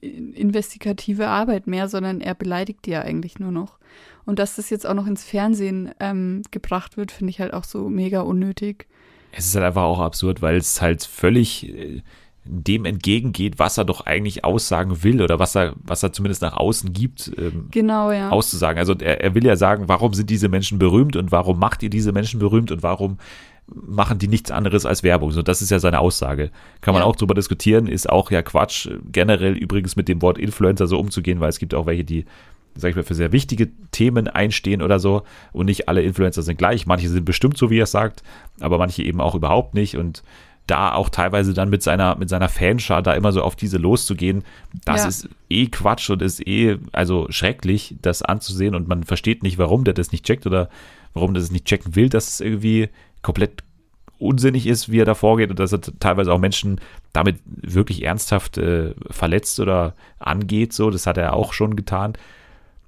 [0.00, 3.78] in- investigative Arbeit mehr, sondern er beleidigt die ja eigentlich nur noch.
[4.24, 7.64] Und dass das jetzt auch noch ins Fernsehen ähm, gebracht wird, finde ich halt auch
[7.64, 8.86] so mega unnötig.
[9.32, 12.02] Es ist halt einfach auch absurd, weil es halt völlig äh,
[12.44, 16.56] dem entgegengeht, was er doch eigentlich aussagen will oder was er, was er zumindest nach
[16.56, 18.30] außen gibt, ähm, Genau, ja.
[18.30, 18.78] auszusagen.
[18.78, 21.90] Also er, er will ja sagen, warum sind diese Menschen berühmt und warum macht ihr
[21.90, 23.18] diese Menschen berühmt und warum
[23.68, 25.30] machen die nichts anderes als Werbung.
[25.30, 26.50] So, das ist ja seine Aussage.
[26.80, 27.06] Kann man Ja.
[27.06, 31.38] auch drüber diskutieren, ist auch ja Quatsch, generell übrigens mit dem Wort Influencer so umzugehen,
[31.38, 32.24] weil es gibt auch welche, die,
[32.74, 35.22] sag ich mal, für sehr wichtige Themen einstehen oder so.
[35.52, 36.86] Und nicht alle Influencer sind gleich.
[36.86, 38.24] Manche sind bestimmt so, wie er es sagt,
[38.60, 39.96] aber manche eben auch überhaupt nicht.
[39.96, 40.24] Und
[40.66, 44.44] da auch teilweise dann mit seiner, mit seiner Fanschar da immer so auf diese loszugehen,
[44.84, 45.08] das Ja.
[45.08, 49.84] ist eh Quatsch und ist eh, also schrecklich, das anzusehen und man versteht nicht, warum
[49.84, 50.68] der das nicht checkt oder
[51.14, 52.88] warum der das nicht checken will, dass es irgendwie
[53.22, 53.64] komplett
[54.18, 56.80] unsinnig ist, wie er da vorgeht und dass er teilweise auch Menschen
[57.12, 62.12] damit wirklich ernsthaft äh, verletzt oder angeht, so, das hat er auch schon getan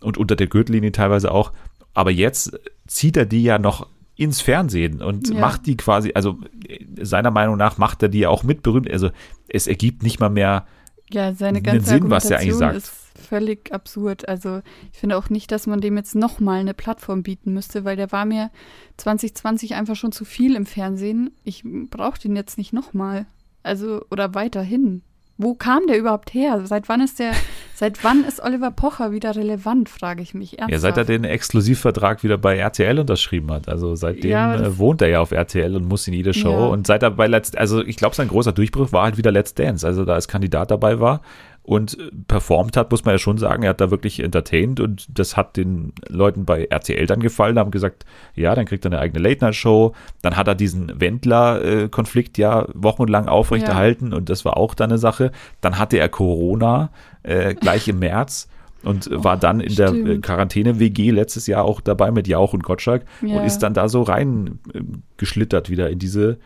[0.01, 1.53] und unter der Gürtellinie teilweise auch,
[1.93, 5.41] aber jetzt zieht er die ja noch ins Fernsehen und Ja.
[5.41, 6.39] macht die quasi, also
[6.69, 9.11] äh, seiner Meinung nach macht er die ja auch mit berühmt, also
[9.49, 10.67] es ergibt nicht mal mehr
[11.11, 12.77] Ja, seine einen ganze Sinn, was er eigentlich sagt.
[12.77, 12.93] ist
[13.29, 14.29] völlig absurd.
[14.29, 14.61] Also
[14.93, 18.11] ich finde auch nicht, dass man dem jetzt nochmal eine Plattform bieten müsste, weil der
[18.11, 18.51] war mir
[18.97, 21.31] 2020 einfach schon zu viel im Fernsehen.
[21.45, 23.27] Ich brauche den jetzt nicht nochmal.
[23.63, 25.03] Also, oder weiterhin.
[25.37, 26.65] Wo kam der überhaupt her?
[26.65, 27.33] Seit wann ist der,
[27.75, 30.73] seit wann ist Oliver Pocher wieder relevant, frage ich mich ernsthaft.
[30.73, 33.69] Ja, seit er den Exklusivvertrag wieder bei RTL unterschrieben hat.
[33.69, 36.53] Also seitdem Ja, äh, wohnt er ja auf RTL und muss in jede Show.
[36.53, 36.67] Ja.
[36.67, 39.55] Und seit er bei Let's, also ich glaube, sein großer Durchbruch war halt wieder Let's
[39.55, 39.85] Dance.
[39.85, 41.21] Also da als Kandidat dabei war
[41.65, 43.63] und äh, performt hat, muss man ja schon sagen.
[43.63, 47.59] Er hat da wirklich entertained und das hat den Leuten bei RTL dann gefallen.
[47.59, 48.05] haben gesagt,
[48.35, 49.95] ja, dann kriegt er eine eigene Late-Night-Show.
[50.23, 55.33] Dann hat er diesen Wendler-Konflikt ja wochenlang aufrechterhalten und das war auch dann eine Sache.
[55.61, 56.91] Dann hatte er Corona
[57.23, 58.49] äh, gleich im März
[58.83, 60.23] und Oh, war dann in der äh, stimmt.
[60.27, 63.43] Quarantäne-WG letztes Jahr auch dabei mit Jauch und Gottschalk und Ja.
[63.43, 64.81] ist dann da so rein äh,
[65.17, 66.37] geschlittert wieder in diese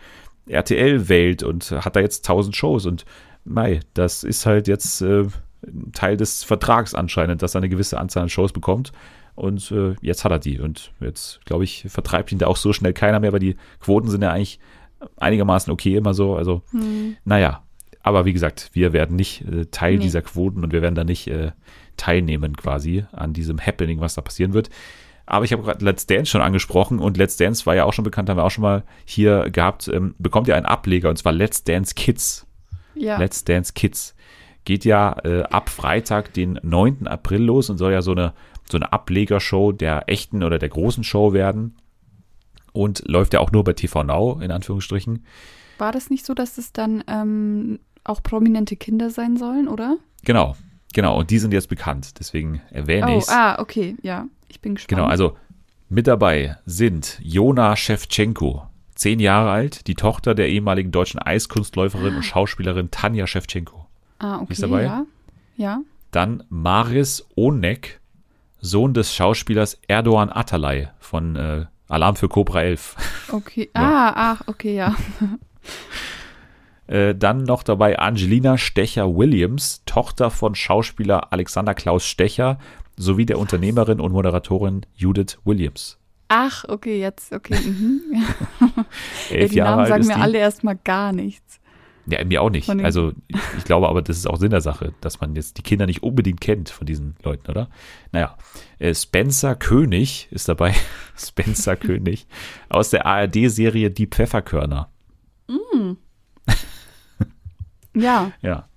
[0.47, 3.05] RTL-Welt und hat da jetzt tausend Shows und
[3.49, 5.27] mei, das ist halt jetzt äh,
[5.93, 8.93] Teil des Vertrags anscheinend, dass er eine gewisse Anzahl an Shows bekommt
[9.35, 12.73] und äh, jetzt hat er die und jetzt, glaube ich, vertreibt ihn da auch so
[12.73, 14.59] schnell keiner mehr, weil die Quoten sind ja eigentlich
[15.17, 17.17] einigermaßen okay immer so, also Hm.
[17.25, 17.63] naja,
[18.03, 20.03] aber wie gesagt, wir werden nicht äh, Teil Nee.
[20.05, 21.53] dieser Quoten und wir werden da nicht äh,
[21.97, 24.71] teilnehmen quasi an diesem Happening, was da passieren wird.
[25.27, 28.05] Aber ich habe gerade Let's Dance schon angesprochen und Let's Dance war ja auch schon
[28.05, 31.33] bekannt, haben wir auch schon mal hier gehabt, ähm, bekommt ja einen Ableger und zwar
[31.33, 32.47] Let's Dance Kids.
[32.99, 33.19] Ja.
[33.19, 34.15] Let's Dance Kids.
[34.65, 37.07] Geht ja äh, ab Freitag, den 9.
[37.07, 38.35] April los und soll ja so eine,
[38.71, 41.77] so eine Ablegershow der echten oder der großen Show werden.
[42.73, 45.25] Und läuft ja auch nur bei TV Now, in Anführungsstrichen.
[45.79, 49.97] War das nicht so, dass es dann ähm, auch prominente Kinder sein sollen, oder?
[50.25, 50.55] Genau,
[50.93, 51.19] genau.
[51.19, 52.19] Und die sind jetzt bekannt.
[52.21, 53.29] Deswegen erwähne Oh, ich es.
[53.31, 54.27] ah, okay, ja.
[54.49, 54.99] Ich bin gespannt.
[54.99, 55.37] Genau, also
[55.89, 58.68] mit dabei sind Jona Schewtschenko,
[58.99, 63.87] zehn Jahre alt, die Tochter der ehemaligen deutschen Eiskunstläuferin und Schauspielerin Tanja Schewtschenko.
[64.19, 64.83] ah, okay, ist dabei?
[64.83, 65.07] ja.
[65.57, 65.81] Ja.
[66.11, 68.01] Dann Maris Onek,
[68.61, 72.97] Sohn des Schauspielers Erdoğan Atalay von äh, Alarm für Cobra 11.
[73.31, 74.95] Okay, ah, ach, okay, ja.
[76.87, 82.59] Äh, dann noch dabei Angelina Stecher-Williams, Tochter von Schauspieler Alexander Klaus Stecher
[82.97, 85.98] sowie der Unternehmerin und Moderatorin Judith Williams.
[86.29, 87.59] Ach, okay, jetzt, okay.
[87.59, 88.01] Mhm.
[89.31, 90.21] Elf ja, die Jahre Namen sagen mir die.
[90.21, 91.61] alle erstmal gar nichts.
[92.07, 92.71] Ja, mir auch nicht.
[92.71, 93.13] Also
[93.59, 96.03] ich, glaube aber, das ist auch Sinn der Sache, dass man jetzt die Kinder nicht
[96.03, 97.69] unbedingt kennt von diesen Leuten, oder?
[98.13, 98.37] Naja,
[98.79, 100.75] äh, Spencer König ist dabei.
[101.17, 102.27] Spencer König
[102.71, 104.91] aus der ARD-Serie Die Pfefferkörner.
[107.95, 108.69] Ja, Ja.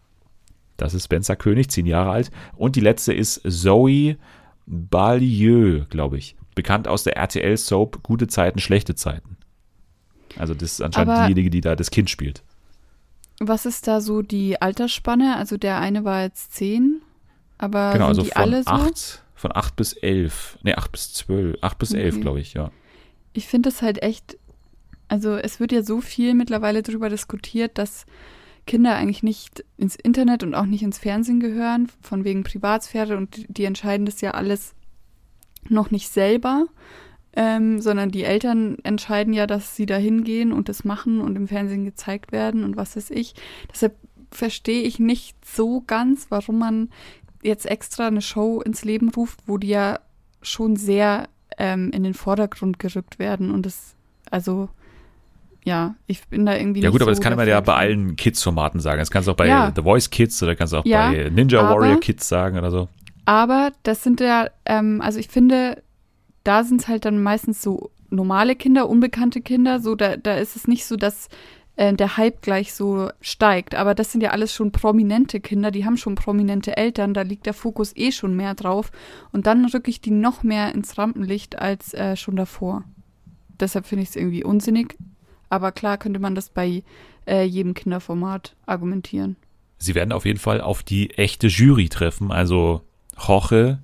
[0.78, 2.32] Das ist Spencer König, zehn Jahre alt.
[2.56, 4.18] Und die letzte ist Zoe
[4.66, 6.36] Balieu, glaube ich.
[6.56, 9.38] Bekannt aus der RTL-Soap Gute Zeiten, schlechte Zeiten.
[10.38, 12.44] Also das ist anscheinend Aber- diejenige, die da das Kind spielt.
[13.40, 15.36] was ist da so die Altersspanne?
[15.38, 17.02] Also der eine war jetzt zehn,
[17.58, 18.70] aber genau, also die von alle so?
[18.70, 20.58] acht, von acht bis elf.
[20.64, 21.58] Ne, acht bis zwölf.
[21.62, 22.22] Acht bis elf, Okay.
[22.22, 22.70] glaube ich, ja.
[23.34, 24.38] Ich finde es halt echt,
[25.08, 28.06] also es wird ja so viel mittlerweile darüber diskutiert, dass
[28.68, 33.44] Kinder eigentlich nicht ins Internet und auch nicht ins Fernsehen gehören, von wegen Privatsphäre und
[33.48, 34.74] die entscheiden das ja alles
[35.70, 36.66] noch nicht selber,
[37.34, 41.48] ähm, sondern die Eltern entscheiden ja, dass sie da hingehen und das machen und im
[41.48, 43.36] Fernsehen gezeigt werden und was weiß ich.
[43.72, 43.96] Deshalb
[44.32, 46.90] verstehe ich nicht so ganz, warum man
[47.44, 50.00] jetzt extra eine Show ins Leben ruft, wo die ja
[50.42, 53.96] schon sehr ähm, in den Vordergrund gerückt werden und das,
[54.30, 54.70] also
[55.64, 58.16] ja, ich bin da irgendwie Ja gut, aber so das kann man ja bei allen
[58.16, 59.00] Kids-Formaten sagen.
[59.00, 59.72] Das kannst du auch bei Ja.
[59.76, 62.88] The Voice Kids oder kannst du auch Ja, bei Ninja Warrior Kids sagen oder so.
[63.32, 65.82] Aber das sind ja, ähm, also ich finde,
[66.44, 69.80] da sind es halt dann meistens so normale Kinder, unbekannte Kinder.
[69.80, 71.30] So, da, da ist es nicht so, dass
[71.78, 73.74] äh, der Hype gleich so steigt.
[73.74, 77.46] Aber das sind ja alles schon prominente Kinder, die haben schon prominente Eltern, da liegt
[77.46, 78.92] der Fokus eh schon mehr drauf.
[79.32, 82.84] Und dann rücke ich die noch mehr ins Rampenlicht als äh, schon davor.
[83.62, 84.98] Deshalb finde ich es irgendwie unsinnig.
[85.48, 86.84] Aber klar könnte man das bei
[87.26, 89.38] äh, jedem Kinderformat argumentieren.
[89.78, 92.30] Sie werden auf jeden Fall auf die echte Jury treffen.
[92.34, 92.82] Also
[93.18, 93.80] Jorge,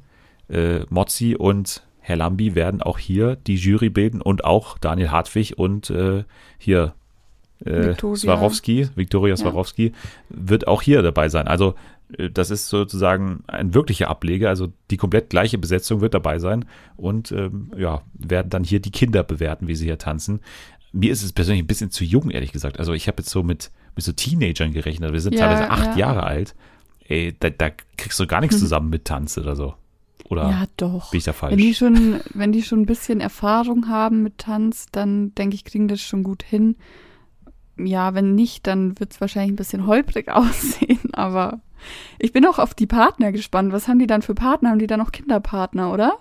[0.50, 5.58] äh, Mozzi und Herr Lambi werden auch hier die Jury bilden und auch Daniel Hartwig
[5.58, 6.24] und äh,
[6.58, 6.94] hier
[7.66, 8.16] äh, Viktoria.
[8.16, 9.38] Swarovski, Viktoria Ja.
[9.38, 9.92] Swarovski,
[10.30, 11.48] wird auch hier dabei sein.
[11.48, 11.76] Also
[12.18, 16.66] äh, das ist sozusagen ein wirklicher Ableger, also die komplett gleiche Besetzung wird dabei sein
[16.96, 20.40] und ähm, ja, werden dann hier die Kinder bewerten, wie sie hier tanzen.
[20.94, 22.80] Mir ist es persönlich ein bisschen zu jung, ehrlich gesagt.
[22.80, 25.12] Also ich habe jetzt so mit, mit so Teenagern gerechnet.
[25.12, 26.08] Wir sind Ja, teilweise acht ja.
[26.08, 26.56] Jahre alt.
[27.08, 29.74] Ey, da, da kriegst du gar nichts zusammen mit Tanz oder so.
[30.30, 31.12] Oder Ja, doch.
[31.12, 31.78] bin ich da Wenn die falsch?
[31.78, 36.01] schon, wenn die schon ein bisschen Erfahrung haben mit Tanz, dann denke ich, kriegen das
[36.01, 36.76] schon gut hin.
[37.80, 41.62] Ja, wenn nicht, dann wird es wahrscheinlich ein bisschen holprig aussehen, aber
[42.20, 43.72] ich bin auch auf die Partner gespannt.
[43.72, 44.72] Was haben die dann für Partner?
[44.72, 46.18] Haben die dann noch Kinderpartner, oder?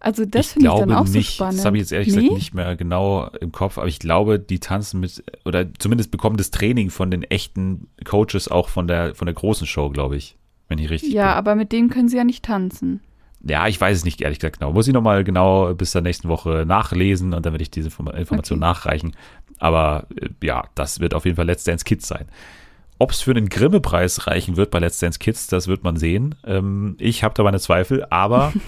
[0.00, 1.12] Also das finde ich dann auch nicht.
[1.12, 1.58] so spannend.
[1.58, 2.14] das habe ich jetzt ehrlich Nee?
[2.22, 6.36] gesagt nicht mehr genau im Kopf, aber ich glaube, die tanzen mit, oder zumindest bekommen
[6.38, 10.36] das Training von den echten Coaches auch von der, von der großen Show, glaube ich.
[10.68, 11.38] Wenn ich richtig Ja, bin.
[11.38, 13.00] aber mit denen können sie ja nicht tanzen.
[13.42, 14.72] Ja, ich weiß es nicht, ehrlich gesagt, genau.
[14.72, 18.14] Muss ich nochmal genau bis zur nächsten Woche nachlesen und dann werde ich diese Inform-
[18.16, 18.66] Information Okay.
[18.68, 19.16] nachreichen.
[19.58, 22.26] Aber äh, ja, das wird auf jeden Fall Let's Dance Kids sein.
[22.98, 26.34] Ob es für einen Grimme-Preis reichen wird bei Let's Dance Kids, das wird man sehen.
[26.46, 28.52] Ähm, ich habe da meine Zweifel, aber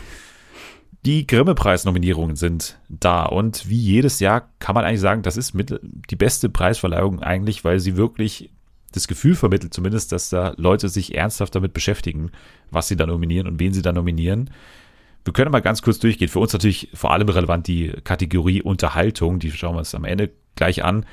[1.04, 3.24] die Grimme-Preis-Nominierungen sind da.
[3.24, 5.80] Und wie jedes Jahr kann man eigentlich sagen, das ist mit
[6.10, 8.50] die beste Preisverleihung eigentlich, weil sie wirklich
[8.92, 12.30] das Gefühl vermittelt zumindest, dass da Leute sich ernsthaft damit beschäftigen,
[12.70, 14.50] was sie da nominieren und wen sie da nominieren.
[15.24, 16.28] Wir können mal ganz kurz durchgehen.
[16.28, 19.38] Für uns natürlich vor allem relevant die Kategorie Unterhaltung.
[19.38, 21.06] Die schauen wir uns am Ende gleich an.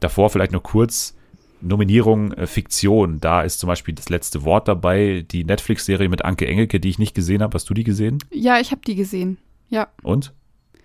[0.00, 1.16] Davor vielleicht noch kurz
[1.62, 3.20] Nominierung äh, Fiktion.
[3.20, 5.24] Da ist zum Beispiel das letzte Wort dabei.
[5.30, 7.54] Die Netflix-Serie mit Anke Engelke, die ich nicht gesehen habe.
[7.54, 8.18] Hast du die gesehen?
[8.30, 9.38] Ja, ich habe die gesehen.
[9.68, 9.88] Ja.
[10.02, 10.32] Und?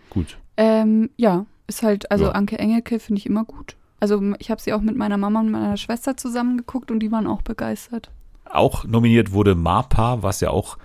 [0.09, 0.37] Gut.
[0.57, 2.31] Ähm, ja, ist halt, also Ja.
[2.31, 3.75] Anke Engelke finde ich immer gut.
[3.99, 7.11] Also ich habe sie auch mit meiner Mama und meiner Schwester zusammen geguckt und die
[7.11, 8.11] waren auch begeistert.
[8.45, 10.77] Auch nominiert wurde MAPA, was ja auch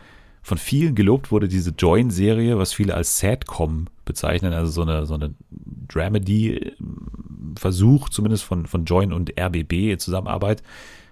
[0.43, 5.14] von vielen gelobt wurde, diese Join-Serie, was viele als Sadcom bezeichnen, also so eine, so
[5.14, 5.34] eine
[5.88, 10.62] Dramedy-Versuch, zumindest von, von Join und RBB Zusammenarbeit,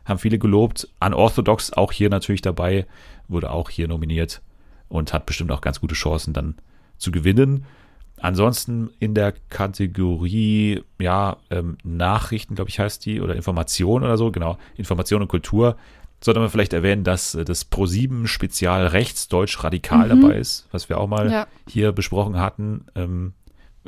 [0.04, 0.88] haben viele gelobt.
[1.00, 2.86] Unorthodox auch hier natürlich dabei,
[3.28, 4.42] wurde auch hier nominiert
[4.88, 6.56] und hat bestimmt auch ganz gute Chancen dann
[6.96, 7.66] zu gewinnen.
[8.20, 14.32] Ansonsten in der Kategorie, ja, ähm, Nachrichten, glaube ich, heißt die, oder Information oder so,
[14.32, 15.76] genau, Information und Kultur,
[16.20, 20.20] sollte man vielleicht erwähnen, dass äh, das Pro7 Spezial Rechtsdeutsch Radikal Mhm.
[20.20, 21.46] dabei ist, was wir auch mal Ja.
[21.68, 22.86] hier besprochen hatten.
[22.94, 23.32] Ähm,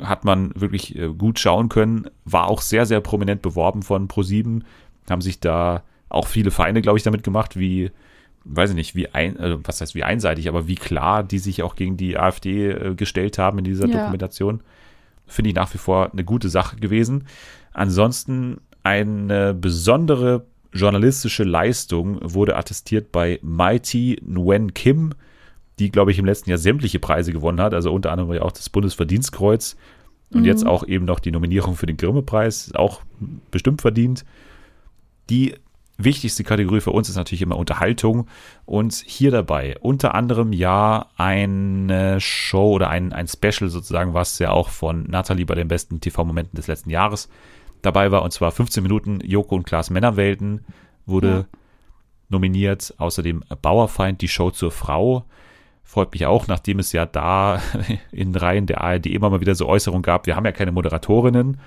[0.01, 4.61] hat man wirklich äh, gut schauen können, war auch sehr, sehr prominent beworben von Pro7,
[5.09, 7.91] haben sich da auch viele Feinde, glaube ich, damit gemacht, wie,
[8.45, 11.61] weiß ich nicht, wie ein, also was heißt wie einseitig, aber wie klar die sich
[11.61, 13.97] auch gegen die AfD gestellt haben in dieser Ja.
[13.97, 14.61] Dokumentation.
[15.27, 17.25] finde ich nach wie vor eine gute Sache gewesen.
[17.73, 25.13] Ansonsten eine besondere journalistische Leistung wurde attestiert bei Mighty Nguyen Kim,
[25.79, 28.69] die, glaube ich, im letzten Jahr sämtliche Preise gewonnen hat, also unter anderem auch das
[28.69, 29.75] Bundesverdienstkreuz
[30.31, 30.45] und mhm.
[30.45, 33.01] jetzt auch eben noch die Nominierung für den Grimme-Preis, auch
[33.49, 34.23] bestimmt verdient.
[35.29, 35.55] Die
[35.97, 38.27] wichtigste Kategorie für uns ist natürlich immer Unterhaltung
[38.65, 44.51] und hier dabei unter anderem ja eine Show oder ein, ein Special sozusagen, was ja
[44.51, 47.29] auch von Nathalie bei den besten TV-Momenten des letzten Jahres
[47.81, 50.65] dabei war und zwar 15 Minuten Joko und Klaas Männerwelten
[51.05, 51.57] wurde ja.
[52.29, 55.25] nominiert, außerdem Bauerfeind, die Show zur Frau
[55.83, 57.61] freut mich auch, nachdem es ja da
[58.11, 61.59] in Reihen der ARD immer mal wieder so Äußerungen gab, wir haben ja keine Moderatorinnen.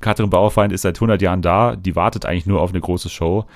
[0.00, 3.46] Katrin Bauerfeind ist seit 100 Jahren da, die wartet eigentlich nur auf eine große Show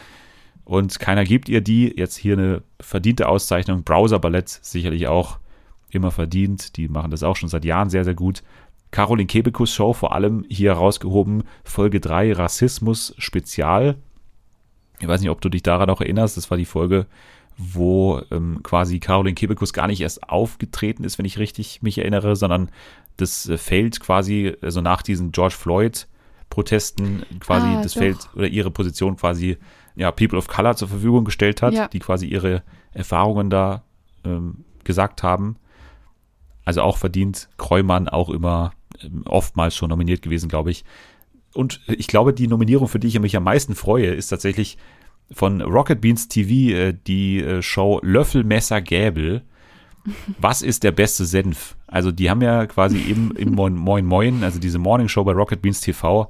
[0.64, 1.92] und keiner gibt ihr die.
[1.96, 3.82] Jetzt hier eine verdiente Auszeichnung.
[3.82, 5.38] Browser Ballett sicherlich auch
[5.90, 6.76] immer verdient.
[6.76, 8.42] Die machen das auch schon seit Jahren sehr, sehr gut.
[8.92, 11.44] Caroline Kebekus Show vor allem hier rausgehoben.
[11.64, 13.96] Folge 3 Rassismus Spezial.
[15.00, 16.36] Ich weiß nicht, ob du dich daran noch erinnerst.
[16.36, 17.06] Das war die Folge,
[17.56, 22.36] wo ähm, quasi Caroline Kebekus gar nicht erst aufgetreten ist, wenn ich richtig mich erinnere,
[22.36, 22.70] sondern
[23.16, 26.06] das äh, Feld quasi, also nach diesen George Floyd
[26.50, 28.00] Protesten quasi ah, das doch.
[28.00, 29.56] Feld oder ihre Position quasi
[29.96, 31.88] ja, People of Color zur Verfügung gestellt hat, ja.
[31.88, 32.62] die quasi ihre
[32.92, 33.84] Erfahrungen da
[34.24, 35.56] ähm, gesagt haben.
[36.66, 38.72] Also auch verdient Kreumann auch immer
[39.24, 40.84] oftmals schon nominiert gewesen, glaube ich.
[41.54, 44.78] Und ich glaube, die Nominierung, für die ich mich am meisten freue, ist tatsächlich
[45.30, 49.42] von Rocket Beans TV äh, die äh, Show Löffel, Messer, Gäbel.
[50.38, 51.76] Was ist der beste Senf?
[51.86, 55.32] Also die haben ja quasi im, im Moin Moin Moin, also diese Morning Show bei
[55.32, 56.28] Rocket Beans TV,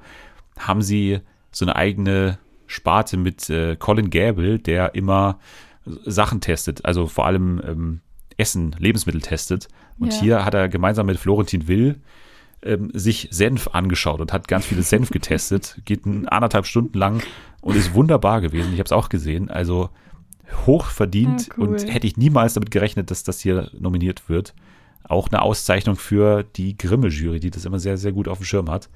[0.59, 5.39] haben sie so eine eigene Sparte mit äh, Colin Gable, der immer
[5.85, 8.01] Sachen testet, also vor allem ähm,
[8.37, 9.69] Essen, Lebensmittel testet.
[9.99, 10.21] Und ja.
[10.21, 12.01] hier hat er gemeinsam mit Florentin Will
[12.63, 15.81] ähm, sich Senf angeschaut und hat ganz viele Senf getestet.
[15.85, 17.23] Geht anderthalb Stunden lang
[17.61, 18.73] und ist wunderbar gewesen.
[18.73, 19.51] Ich habe es auch gesehen.
[19.51, 19.91] Also
[20.67, 21.69] hoch verdient ja, cool.
[21.69, 24.55] und hätte ich niemals damit gerechnet, dass das hier nominiert wird.
[25.05, 28.71] Auch eine Auszeichnung für die Grimme-Jury, die das immer sehr, sehr gut auf dem Schirm
[28.71, 28.89] hat.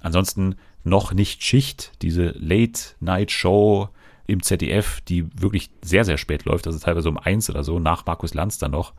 [0.00, 3.88] Ansonsten noch nicht Schicht, diese Late-Night-Show
[4.26, 8.04] im ZDF, die wirklich sehr, sehr spät läuft, also teilweise um eins oder so, nach
[8.06, 8.94] Markus Lanz dann noch.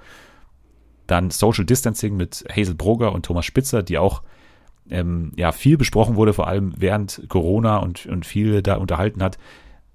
[1.08, 4.24] Dann Social Distancing mit Hazel Broger und Thomas Spitzer, die auch
[4.90, 9.38] ähm, ja, viel besprochen wurde, vor allem während Corona und, und viel da unterhalten hat.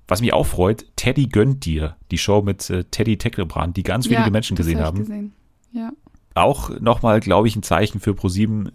[0.08, 4.06] Was mich auch freut, Teddy gönnt dir, die Show mit äh, Teddy Tecklebrand, die ganz
[4.06, 4.98] wenige ja, Menschen gesehen haben.
[4.98, 5.32] Gesehen.
[5.72, 5.92] Ja
[6.34, 8.70] auch nochmal, glaube ich, ein Zeichen für ProSieben,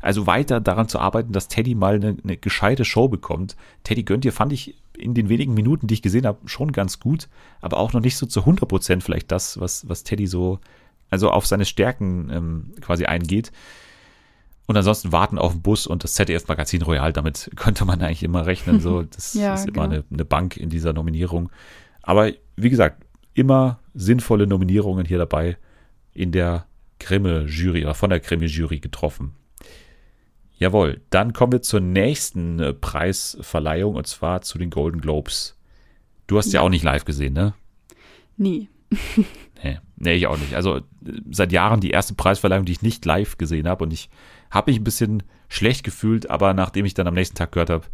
[0.00, 3.56] also weiter daran zu arbeiten, dass Teddy mal eine, eine gescheite Show bekommt.
[3.84, 6.98] Teddy gönnt ihr, fand ich in den wenigen Minuten, die ich gesehen habe, schon ganz
[6.98, 7.28] gut,
[7.60, 10.58] aber auch noch nicht so zu 100 Prozent vielleicht das, was, was Teddy so,
[11.10, 13.52] also auf seine Stärken ähm, quasi eingeht.
[14.66, 18.46] Und ansonsten warten auf den Bus und das ZDF-Magazin Royal, damit könnte man eigentlich immer
[18.46, 18.80] rechnen.
[18.80, 19.84] So, das ja, ist genau.
[19.84, 21.50] immer eine, eine Bank in dieser Nominierung.
[22.02, 23.04] Aber wie gesagt,
[23.34, 25.56] immer sinnvolle Nominierungen hier dabei
[26.12, 26.66] in der
[26.98, 29.34] Grimme-Jury oder von der Grimme-Jury getroffen.
[30.58, 35.58] Jawohl, dann kommen wir zur nächsten äh, Preisverleihung und zwar zu den Golden Globes.
[36.26, 37.52] Du hast ja, ja auch nicht live gesehen, ne?
[38.38, 38.70] Nie.
[39.62, 40.54] nee, nee, ich auch nicht.
[40.54, 40.80] Also
[41.30, 44.08] seit Jahren die erste Preisverleihung, die ich nicht live gesehen habe und ich
[44.50, 47.84] habe mich ein bisschen schlecht gefühlt, aber nachdem ich dann am nächsten Tag gehört habe,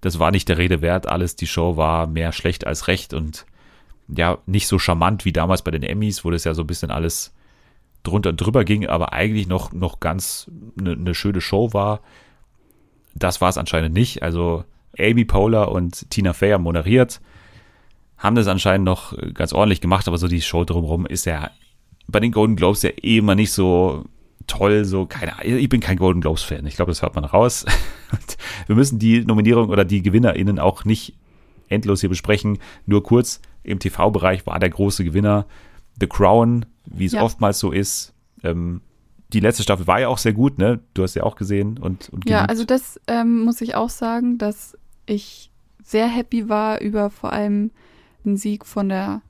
[0.00, 3.46] das war nicht der Rede wert, alles, die Show war mehr schlecht als recht und
[4.08, 6.90] ja, nicht so charmant wie damals bei den Emmys, wo das ja so ein bisschen
[6.90, 7.32] alles
[8.02, 12.00] drunter und drüber ging, aber eigentlich noch, noch ganz eine, eine schöne Show war.
[13.14, 14.22] Das war es anscheinend nicht.
[14.22, 14.64] Also
[14.98, 17.20] Amy Poehler und Tina Fey haben moderiert,
[18.18, 21.50] haben das anscheinend noch ganz ordentlich gemacht, aber so die Show drumherum ist ja
[22.06, 24.04] bei den Golden Globes ja eh immer nicht so
[24.46, 25.58] toll, so keine Ahnung.
[25.58, 26.66] Ich bin kein Golden Globes Fan.
[26.66, 27.64] Ich glaube, das hört man raus.
[28.66, 31.14] wir müssen die Nominierung oder die GewinnerInnen auch nicht
[31.68, 32.58] endlos hier besprechen.
[32.86, 35.46] Nur kurz im TV-Bereich war der große Gewinner
[35.98, 37.22] The Crown wie es ja.
[37.22, 38.12] oftmals so ist.
[38.42, 38.80] Ähm,
[39.32, 40.80] die letzte Staffel war ja auch sehr gut, ne?
[40.94, 44.38] Du hast ja auch gesehen und, und Ja, also das ähm, muss ich auch sagen,
[44.38, 45.50] dass ich
[45.82, 47.70] sehr happy war über vor allem
[48.24, 49.22] den Sieg von der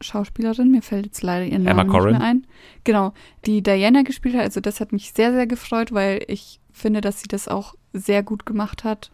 [0.00, 2.46] Schauspielerin, mir fällt jetzt leider ihr Name nicht mehr ein.
[2.84, 3.12] Genau,
[3.46, 7.20] die Diana gespielt hat, also das hat mich sehr, sehr gefreut, weil ich finde, dass
[7.20, 9.10] sie das auch sehr gut gemacht hat.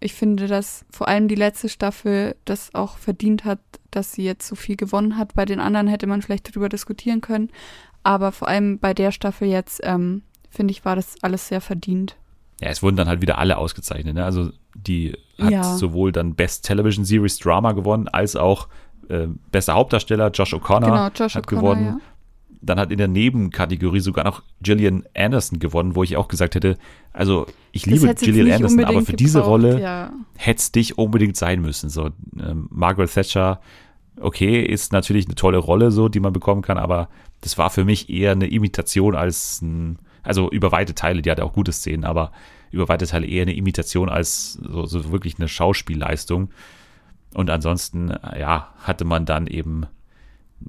[0.00, 3.60] Ich finde, dass vor allem die letzte Staffel das auch verdient hat,
[3.90, 5.34] dass sie jetzt so viel gewonnen hat.
[5.34, 7.50] Bei den anderen hätte man vielleicht darüber diskutieren können.
[8.04, 12.16] Aber vor allem bei der Staffel jetzt, ähm, finde ich, war das alles sehr verdient.
[12.60, 14.14] Ja, es wurden dann halt wieder alle ausgezeichnet.
[14.14, 14.24] Ne?
[14.24, 15.62] Also die hat ja.
[15.62, 18.68] sowohl dann Best Television Series Drama gewonnen, als auch
[19.08, 21.84] äh, bester Hauptdarsteller Josh O'Connor genau, Josh hat gewonnen.
[21.84, 22.00] Ja.
[22.60, 26.76] dann hat in der Nebenkategorie sogar noch Gillian Anderson gewonnen, wo ich auch gesagt hätte,
[27.12, 30.12] also ich Das liebe Gillian Anderson, aber für unbedingt diese gebraucht, Rolle Ja.
[30.36, 31.88] hätte es dich unbedingt sein müssen.
[31.88, 33.60] So, ähm, Margaret Thatcher,
[34.20, 37.08] okay, ist natürlich eine tolle Rolle, so, die man bekommen kann, aber
[37.40, 39.98] das war für mich eher eine Imitation als ein,
[40.28, 42.32] also über weite Teile, die hatte auch gute Szenen, aber
[42.70, 46.50] über weite Teile eher eine Imitation als so, so wirklich eine Schauspielleistung.
[47.34, 49.86] Und ansonsten, äh, ja, hatte man dann eben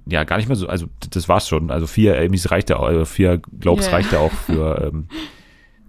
[0.05, 1.71] ja gar nicht mehr so, also das war's schon.
[1.71, 3.91] Also vier Emmys reicht ja, auch, äh, vier Globes Ja.
[3.93, 5.07] reicht ja auch für ähm,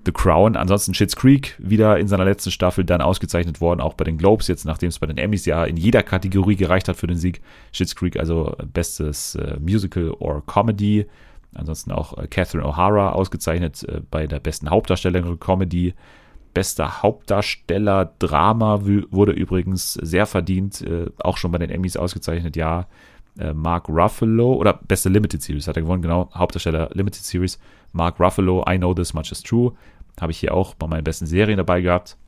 [0.06, 0.56] The Crown.
[0.56, 4.48] Ansonsten Schitt's Creek wieder in seiner letzten Staffel dann ausgezeichnet worden, auch bei den Globes
[4.48, 7.40] jetzt, nachdem es bei den Emmys ja in jeder Kategorie gereicht hat für den Sieg.
[7.72, 11.06] Schitt's Creek, also bestes äh, Musical or Comedy.
[11.54, 15.94] Ansonsten auch äh, Catherine O'Hara ausgezeichnet äh, bei der besten Hauptdarstellerin Comedy.
[16.52, 22.86] Bester Hauptdarsteller Drama wurde übrigens sehr verdient, äh, auch schon bei den Emmys ausgezeichnet, ja.
[23.54, 26.28] Mark Ruffalo oder beste Limited Series hat er gewonnen, genau.
[26.34, 27.58] Hauptdarsteller Limited Series.
[27.92, 29.72] Mark Ruffalo, I Know This Much Is True.
[30.20, 32.18] Habe ich hier auch bei meinen besten Serien dabei gehabt.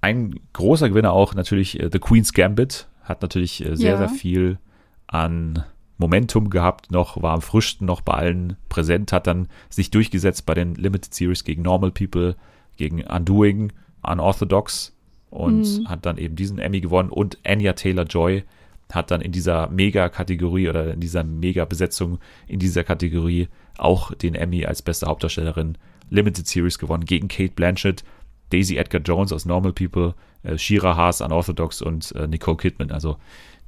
[0.00, 2.88] Ein großer Gewinner auch natürlich The Queen's Gambit.
[3.04, 3.96] Hat natürlich sehr, Ja.
[3.96, 4.58] sehr viel
[5.06, 5.64] an
[6.00, 10.54] Momentum gehabt, noch war am frischsten noch bei allen präsent, hat dann sich durchgesetzt bei
[10.54, 12.34] den Limited Series gegen Normal People,
[12.76, 13.72] gegen Undoing,
[14.02, 14.96] Unorthodox
[15.28, 15.88] und Mhm.
[15.88, 18.44] hat dann eben diesen Emmy gewonnen und Anya Taylor-Joy
[18.92, 23.48] hat dann in dieser Mega-Kategorie oder in dieser Mega-Besetzung in dieser Kategorie
[23.78, 25.78] auch den Emmy als beste Hauptdarstellerin
[26.08, 28.02] Limited Series gewonnen gegen Kate Blanchett,
[28.50, 32.90] Daisy Edgar Jones aus Normal People, äh, Shira Haas Unorthodox und äh, Nicole Kidman.
[32.90, 33.16] Also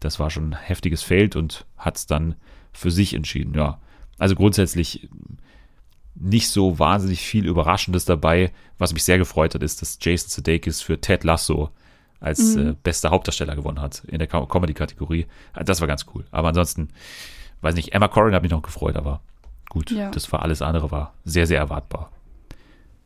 [0.05, 2.35] das war schon ein heftiges Feld und hat es dann
[2.73, 3.55] für sich entschieden.
[3.55, 3.81] Ja,
[4.19, 5.09] also grundsätzlich
[6.15, 8.53] nicht so wahnsinnig viel Überraschendes dabei.
[8.79, 11.71] Was mich sehr gefreut hat, ist, dass Jason Sudeikis für Ted Lasso
[12.21, 12.69] als Mhm.
[12.71, 15.27] äh, bester Hauptdarsteller gewonnen hat in der Co- Comedy-Kategorie.
[15.53, 16.25] Also Das war ganz cool.
[16.31, 16.89] Aber ansonsten,
[17.63, 19.21] weiß nicht, Emma Corrin hat mich noch gefreut, aber
[19.71, 20.11] gut, Ja.
[20.11, 22.13] das war alles andere, war sehr, sehr erwartbar.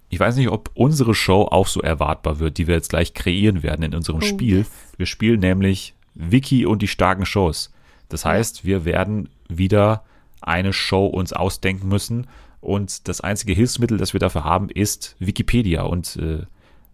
[0.08, 3.62] Ich weiß nicht, ob unsere Show auch so erwartbar wird, die wir jetzt gleich kreieren
[3.62, 4.58] werden in unserem Oh, Spiel.
[4.58, 4.70] yes.
[4.96, 7.72] Wir spielen nämlich Wiki und die starken Shows.
[8.08, 10.04] Das heißt, wir werden wieder
[10.40, 12.26] eine Show uns ausdenken müssen
[12.60, 16.46] und das einzige Hilfsmittel, das wir dafür haben, ist Wikipedia und äh,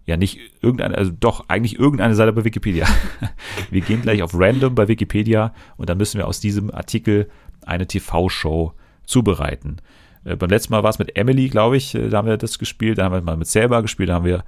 [0.04, 2.86] ja nicht irgendeine, also doch eigentlich irgendeine Seite bei Wikipedia.
[3.70, 7.28] wir gehen gleich auf Random bei Wikipedia und dann müssen wir aus diesem Artikel
[7.64, 8.72] eine TV-Show
[9.04, 9.76] zubereiten.
[10.24, 12.58] Äh, beim letzten Mal war es mit Emily, glaube ich, äh, da haben wir das
[12.58, 14.44] gespielt, da haben wir mal mit Selber gespielt, da haben wir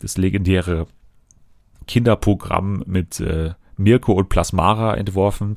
[0.00, 0.86] das legendäre
[1.86, 5.56] Kinderprogramm mit äh, Mirko und Plasmara entworfen.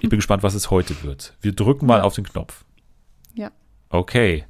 [0.00, 1.36] Ich bin gespannt, was es heute wird.
[1.40, 2.64] Wir drücken mal auf den Knopf.
[3.34, 3.50] Ja.
[3.88, 4.44] Okay.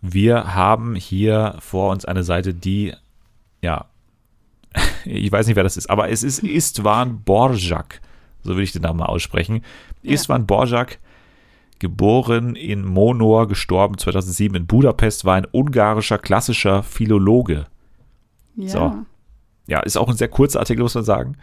[0.00, 2.92] Wir haben hier vor uns eine Seite, die,
[3.62, 3.86] ja,
[5.04, 8.00] ich weiß nicht, wer das ist, aber es ist Istvan Borjak.
[8.42, 9.62] So würde ich den Namen mal aussprechen.
[10.02, 10.12] Ja.
[10.12, 10.98] Istvan Borjak,
[11.78, 17.66] geboren in Monor, gestorben 2007 in Budapest, war ein ungarischer klassischer Philologe.
[18.56, 18.68] Ja.
[18.68, 18.94] So.
[19.68, 21.36] Ja, ist auch ein sehr kurzer Artikel, muss man sagen.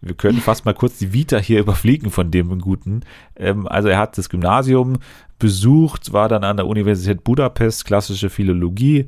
[0.00, 3.02] Wir können fast mal kurz die Vita hier überfliegen von dem Guten.
[3.36, 4.98] Ähm, also er hat das Gymnasium
[5.38, 9.06] besucht, war dann an der Universität Budapest, klassische Philologie.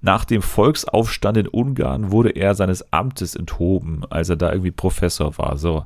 [0.00, 5.36] Nach dem Volksaufstand in Ungarn wurde er seines Amtes enthoben, als er da irgendwie Professor
[5.38, 5.56] war.
[5.56, 5.84] So.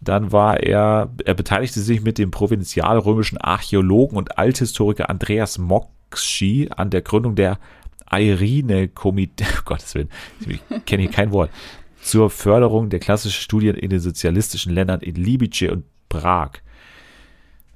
[0.00, 6.90] Dann war er, er beteiligte sich mit dem provinzialrömischen Archäologen und Althistoriker Andreas Mokschi an
[6.90, 7.58] der Gründung der
[8.10, 10.10] Irine-Komitee, oh Gottes Willen,
[10.46, 11.50] ich kenne hier kein Wort,
[12.04, 16.50] zur Förderung der klassischen Studien in den sozialistischen Ländern in Libice und Prag.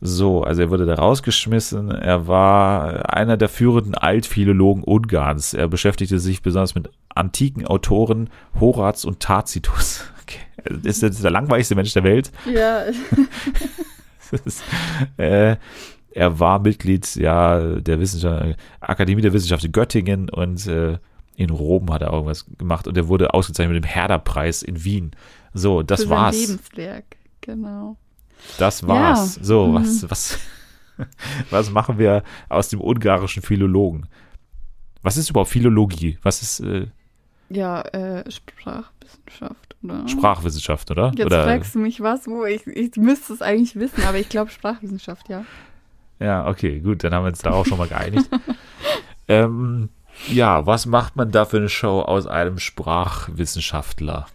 [0.00, 1.90] So, also er wurde da rausgeschmissen.
[1.90, 5.54] Er war einer der führenden Altphilologen Ungarns.
[5.54, 10.04] Er beschäftigte sich besonders mit antiken Autoren Horaz und Tacitus.
[10.28, 10.40] Okay.
[10.82, 12.30] Das ist der langweiligste Mensch der Welt.
[12.52, 12.82] Ja.
[14.44, 14.62] Ist,
[15.16, 15.56] äh,
[16.10, 20.98] er war Mitglied ja, der Wissenschaft, Akademie der Wissenschaft in Göttingen und äh,
[21.38, 25.12] in Rom hat er irgendwas gemacht und er wurde ausgezeichnet mit dem Herder-Preis in Wien.
[25.54, 26.36] So, das Für war's.
[26.36, 27.04] Lebenswerk,
[27.40, 27.96] genau.
[28.58, 29.36] Das war's.
[29.36, 29.44] Ja.
[29.44, 29.74] So, Mhm.
[29.74, 30.38] was, was,
[31.50, 34.08] was machen wir aus dem ungarischen Philologen?
[35.02, 36.18] Was ist überhaupt Philologie?
[36.22, 36.88] Was ist äh,
[37.50, 40.08] Ja, äh, Sprachwissenschaft, oder?
[40.08, 41.12] Sprachwissenschaft, oder?
[41.14, 44.28] Jetzt oder fragst du mich was, wo ich, ich müsste es eigentlich wissen, aber ich
[44.28, 45.44] glaube Sprachwissenschaft, ja.
[46.18, 48.28] Ja, okay, gut, dann haben wir uns da auch schon mal geeinigt.
[49.28, 49.88] ähm,
[50.28, 54.26] ja, was macht man da für eine Show aus einem Sprachwissenschaftler?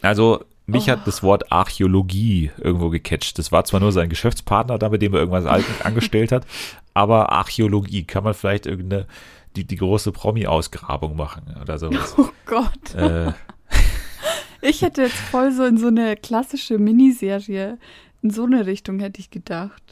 [0.00, 0.92] Also, mich Oh.
[0.92, 3.38] hat das Wort Archäologie irgendwo gecatcht.
[3.38, 5.46] Das war zwar nur sein Geschäftspartner, da mit dem er irgendwas
[5.84, 6.46] angestellt hat,
[6.94, 9.06] aber Archäologie, kann man vielleicht irgendeine,
[9.56, 12.14] die, die große Promi-Ausgrabung machen oder sowas.
[12.16, 12.94] Oh Gott.
[12.94, 13.32] äh,
[14.64, 17.78] Ich hätte jetzt voll so in so eine klassische Miniserie,
[18.22, 19.82] in so eine Richtung hätte ich gedacht.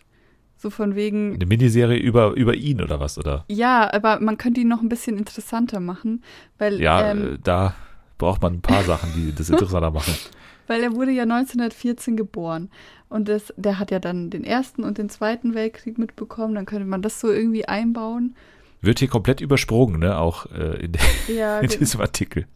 [0.61, 1.37] So von wegen.
[1.37, 3.47] Eine Miniserie über, über ihn oder was, oder?
[3.49, 6.23] Ja, aber man könnte ihn noch ein bisschen interessanter machen,
[6.59, 6.79] weil.
[6.83, 7.75] Ja, ähm, äh, da
[8.19, 10.15] braucht man ein paar Sachen, die das interessanter machen.
[10.67, 12.71] Weil er wurde ja 1914 geboren.
[13.09, 16.55] Und das, der hat ja dann den Ersten und den Zweiten Weltkrieg mitbekommen.
[16.55, 18.37] Dann könnte man das so irgendwie einbauen.
[18.81, 20.17] Wird hier komplett übersprungen, ne?
[20.17, 20.93] Auch äh, in,
[21.35, 22.47] Ja, in diesem Artikel.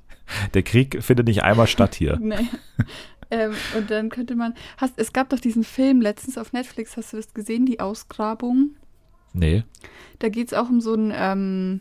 [0.55, 2.19] Der Krieg findet nicht einmal statt hier.
[2.21, 2.37] nee.
[3.35, 4.55] Ähm, und dann könnte man.
[4.77, 7.67] Hast, es gab doch diesen Film letztens auf Netflix, hast du das gesehen?
[7.67, 8.77] Die Ausgrabung.
[9.33, 9.65] Nee.
[10.21, 11.81] Da geht es auch um so einen, ähm,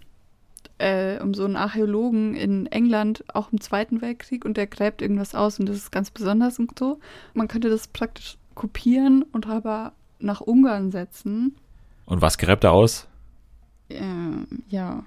[0.80, 5.36] äh, um so einen Archäologen in England, auch im Zweiten Weltkrieg, und der gräbt irgendwas
[5.36, 6.99] aus und das ist ganz besonders und so.
[7.36, 11.56] Man könnte das praktisch kopieren und aber nach Ungarn setzen.
[12.06, 13.08] Und was gräbt er aus?
[13.89, 15.04] Ähm, ja,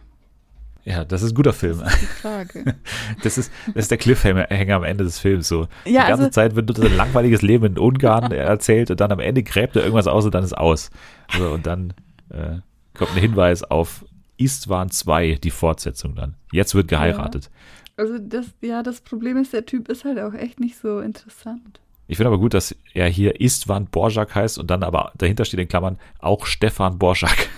[0.87, 1.80] Ja, das ist ein guter Film.
[1.80, 2.76] das ist die Frage.
[3.22, 5.49] Das ist, das ist der Cliffhanger am Ende des Films.
[5.49, 5.66] So.
[5.84, 9.11] ja, Die ganze also, Zeit wird nur sein langweiliges Leben in Ungarn erzählt und dann
[9.11, 10.91] am Ende gräbt er irgendwas aus und dann ist aus.
[11.37, 11.93] So, und dann
[12.30, 12.59] äh,
[12.97, 14.05] kommt ein Hinweis auf
[14.37, 16.37] Istvan 2, die Fortsetzung dann.
[16.53, 17.51] Jetzt wird geheiratet.
[17.97, 21.80] also das, ja, das Problem ist, der Typ ist halt auch echt nicht so interessant.
[22.07, 25.59] Ich finde aber gut, dass er hier Istvan Borjak heißt und dann aber dahinter steht
[25.59, 27.49] in Klammern auch Stefan Borjak.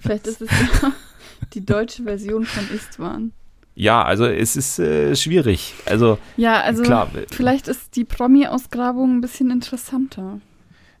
[0.00, 0.92] Vielleicht ist es ja
[1.54, 3.32] die deutsche Version von Istvan.
[3.74, 5.74] Ja, also es ist äh, schwierig.
[5.86, 10.40] Also Ja, also klar, vielleicht ist die Promi-Ausgrabung ein bisschen interessanter.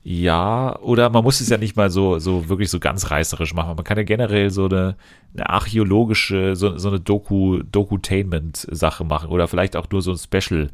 [0.04, 3.76] Ja, oder man muss es ja nicht mal so, so wirklich so ganz reißerisch machen.
[3.76, 4.96] Man kann ja generell so eine,
[5.34, 10.70] eine archäologische, so, so eine Doku, Dokutainment-Sache machen oder vielleicht auch nur so ein Special,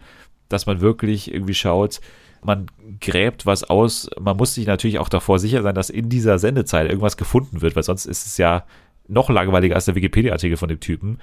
[0.48, 2.00] dass man wirklich irgendwie schaut,
[2.42, 4.08] man gräbt was aus.
[4.18, 7.76] Man muss sich natürlich auch davor sicher sein, dass in dieser Sendezeit irgendwas gefunden wird,
[7.76, 8.64] weil sonst ist es ja
[9.08, 11.18] noch langweiliger als der Wikipedia-Artikel von dem Typen.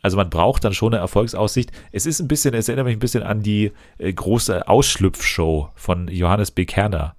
[0.00, 1.72] Also man braucht dann schon eine Erfolgsaussicht.
[1.90, 6.08] Es ist ein bisschen, es erinnert mich ein bisschen an die äh, große Ausschlüpfshow von
[6.08, 6.66] Johannes B.
[6.66, 7.16] Kerner.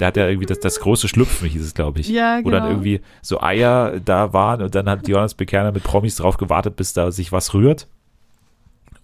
[0.00, 2.08] Der hat ja irgendwie das, das große Schlüpfen, hieß es, glaube ich.
[2.08, 2.70] Ja, Wo dann genau.
[2.70, 5.46] irgendwie so Eier da waren und dann hat Johannes B.
[5.46, 7.86] Kerner mit Promis drauf gewartet, bis da sich was rührt.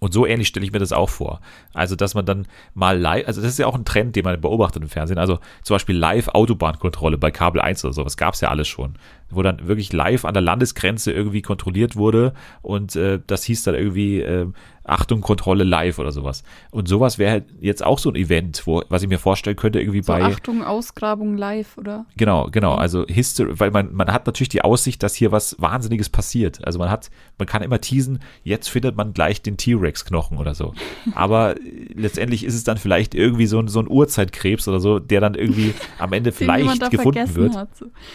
[0.03, 1.39] Und so ähnlich stelle ich mir das auch vor.
[1.73, 4.41] Also, dass man dann mal live, also das ist ja auch ein Trend, den man
[4.41, 5.17] beobachtet im Fernsehen.
[5.17, 8.95] Also zum Beispiel Live-Autobahnkontrolle bei Kabel 1 oder sowas gab es ja alles schon.
[9.35, 13.75] Wo dann wirklich live an der Landesgrenze irgendwie kontrolliert wurde und äh, das hieß dann
[13.75, 14.47] irgendwie äh,
[14.85, 16.43] Achtung, Kontrolle live oder sowas.
[16.71, 19.79] Und sowas wäre halt jetzt auch so ein Event, wo, was ich mir vorstellen könnte,
[19.79, 20.23] irgendwie So bei.
[20.23, 22.05] Achtung, Ausgrabung live, oder?
[22.17, 22.75] Genau, genau.
[22.75, 26.65] Also History, weil man, man hat natürlich die Aussicht, dass hier was Wahnsinniges passiert.
[26.65, 30.73] Also man hat, man kann immer teasen, jetzt findet man gleich den T-Rex-Knochen oder so.
[31.15, 31.61] Aber äh,
[31.93, 35.35] letztendlich ist es dann vielleicht irgendwie so ein, so ein Urzeitkrebs oder so, der dann
[35.35, 37.55] irgendwie am Ende vielleicht gefunden wird.
[37.55, 37.69] Hat.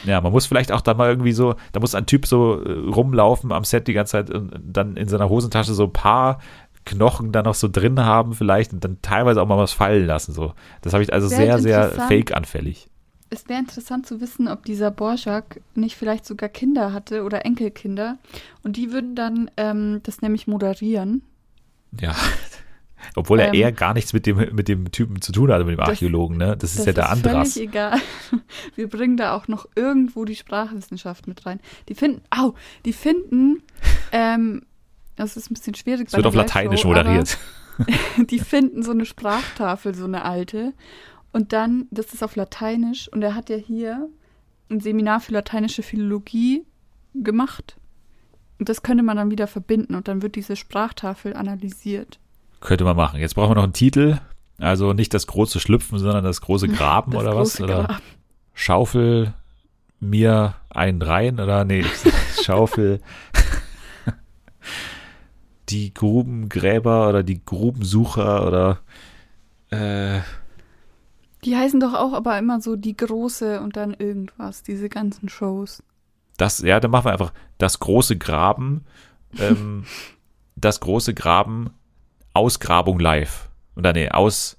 [0.05, 2.73] Ja, man muss vielleicht auch dann mal irgendwie so, da muss ein Typ so äh,
[2.91, 6.39] rumlaufen am Set die ganze Zeit und dann in seiner Hosentasche so ein paar
[6.85, 10.33] Knochen da noch so drin haben vielleicht und dann teilweise auch mal was fallen lassen.
[10.33, 10.55] So.
[10.83, 12.89] Das habe ich also sehr, sehr fake-anfällig.
[13.31, 18.17] Es wäre interessant zu wissen, ob dieser Borschak nicht vielleicht sogar Kinder hatte oder Enkelkinder.
[18.63, 21.23] Und die würden dann ähm, das nämlich moderieren.
[22.01, 22.15] Ja.
[23.17, 25.73] Obwohl er Ähm, eher gar nichts mit dem, mit dem Typen zu tun hatte, mit
[25.75, 26.57] dem Das- Archäologen, ne?
[26.57, 27.53] Das ist das ja der ist Andras.
[27.55, 27.99] völlig egal.
[28.75, 31.61] Wir bringen da auch noch irgendwo die Sprachwissenschaft mit rein.
[31.89, 33.63] Die finden, au, die finden,
[34.13, 34.63] ähm,
[35.17, 36.09] das ist ein bisschen schwierig.
[36.09, 37.39] Es wird auf Lateinisch moderiert.
[37.79, 40.73] Aber die finden so eine Sprachtafel, so eine alte.
[41.33, 43.09] Und dann, das ist auf Lateinisch.
[43.13, 44.09] Und er hat ja hier
[44.71, 46.65] ein Seminar für lateinische Philologie
[47.15, 47.77] gemacht.
[48.59, 49.95] Und das könnte man dann wieder verbinden.
[49.95, 52.19] Und dann wird diese Sprachtafel analysiert.
[52.61, 53.21] Könnte man machen.
[53.21, 54.19] Jetzt brauchen wir noch einen Titel.
[54.59, 57.57] Also nicht das große Schlüpfen, sondern das große Graben Das oder was?
[57.57, 58.03] große Oder Grab.
[58.55, 59.35] Schaufel
[60.01, 61.85] mir einen rein oder nee,
[62.43, 63.01] Schaufel
[65.69, 68.79] die Grubengräber oder die Grubensucher oder
[69.71, 70.21] äh,
[71.45, 75.83] Die heißen doch auch aber immer so die große und dann irgendwas, diese ganzen Shows.
[76.37, 78.85] das, ja, dann machen wir einfach das große Graben,
[79.39, 79.85] ähm,
[80.57, 81.71] das große Graben,
[82.39, 83.49] Ausgrabung live.
[83.77, 84.57] Oder nee, aus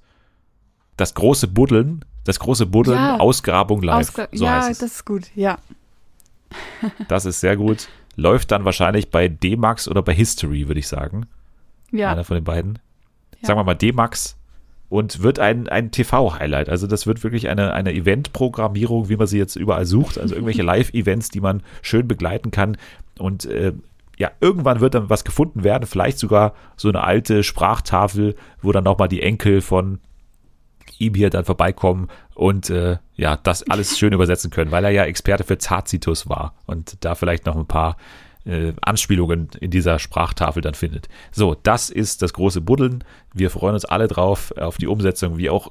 [0.96, 3.18] das große Buddeln, das große Buddeln, Ja.
[3.18, 4.08] Ausgrabung live.
[4.08, 4.78] Ausgra so ja, heißt es.
[4.78, 5.58] das ist gut, ja.
[7.08, 7.88] Das ist sehr gut.
[8.16, 11.26] Läuft dann wahrscheinlich bei D-Max oder bei History, würde ich sagen.
[11.90, 12.78] Ja, Einer von den beiden.
[13.40, 13.48] Ja.
[13.48, 14.36] Sagen wir mal D-Max.
[14.88, 16.68] Und wird ein, ein TV-Highlight.
[16.68, 20.18] Also das wird wirklich eine, eine Event-Programmierung, wie man sie jetzt überall sucht.
[20.18, 22.76] Also irgendwelche Live-Events, die man schön begleiten kann.
[23.18, 23.72] Und äh,
[24.20, 25.86] ja, irgendwann wird dann was gefunden werden.
[25.86, 29.98] Vielleicht sogar so eine alte Sprachtafel, wo dann nochmal die Enkel von
[30.98, 35.04] ihm hier dann vorbeikommen und äh, ja, das alles schön übersetzen können, weil er ja
[35.04, 37.96] Experte für Tacitus war und da vielleicht noch ein paar
[38.44, 41.08] äh, Anspielungen in dieser Sprachtafel dann findet.
[41.32, 43.02] So, das ist das große Buddeln.
[43.32, 45.70] Wir freuen uns alle drauf auf die Umsetzung, wie auch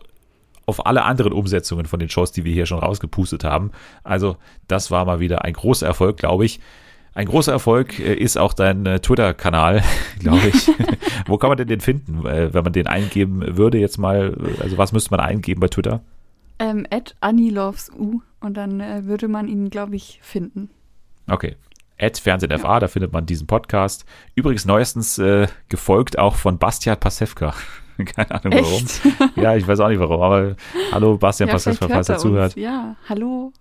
[0.66, 3.70] auf alle anderen Umsetzungen von den Shows, die wir hier schon rausgepustet haben.
[4.04, 4.38] Also
[4.68, 6.60] das war mal wieder ein großer Erfolg, glaube ich.
[7.14, 9.84] Ein großer Erfolg äh, ist auch dein äh, Twitter-Kanal,
[10.20, 10.68] glaube ich.
[11.28, 14.38] Wo kann man denn den finden, äh, wenn man den eingeben würde jetzt mal?
[14.62, 16.02] Also was müsste man eingeben bei Twitter?
[16.60, 20.70] Ähm, at AnnieLovesU und dann äh, würde man ihn, glaube ich, finden.
[21.28, 21.56] Okay.
[21.98, 22.80] At FernsehenFA, ja.
[22.80, 24.06] da findet man diesen Podcast.
[24.36, 27.54] Übrigens neuestens äh, gefolgt auch von Bastian Pasewka.
[28.16, 28.84] Keine Ahnung warum.
[28.84, 29.02] Echt?
[29.36, 30.56] Ja, ich weiß auch nicht warum, aber
[30.94, 32.56] hallo Bastian ja, Pasewka, falls er zuhört.
[32.56, 33.52] Ja, hallo.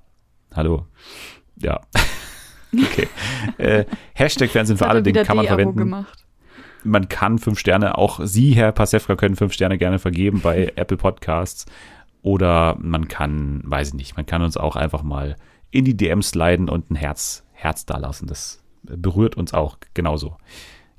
[0.54, 0.86] Hallo.
[1.56, 1.80] Ja.
[2.92, 3.08] Okay.
[3.58, 5.76] äh, Hashtag Fernsehen für alle, den kann man verwenden.
[5.76, 6.24] Gemacht.
[6.84, 10.96] Man kann fünf Sterne, auch Sie, Herr Pasewka, können fünf Sterne gerne vergeben bei Apple
[10.96, 11.66] Podcasts.
[12.22, 15.36] Oder man kann, weiß ich nicht, man kann uns auch einfach mal
[15.70, 18.26] in die DMs sliden und ein Herz, Herz da lassen.
[18.26, 20.36] Das berührt uns auch genauso.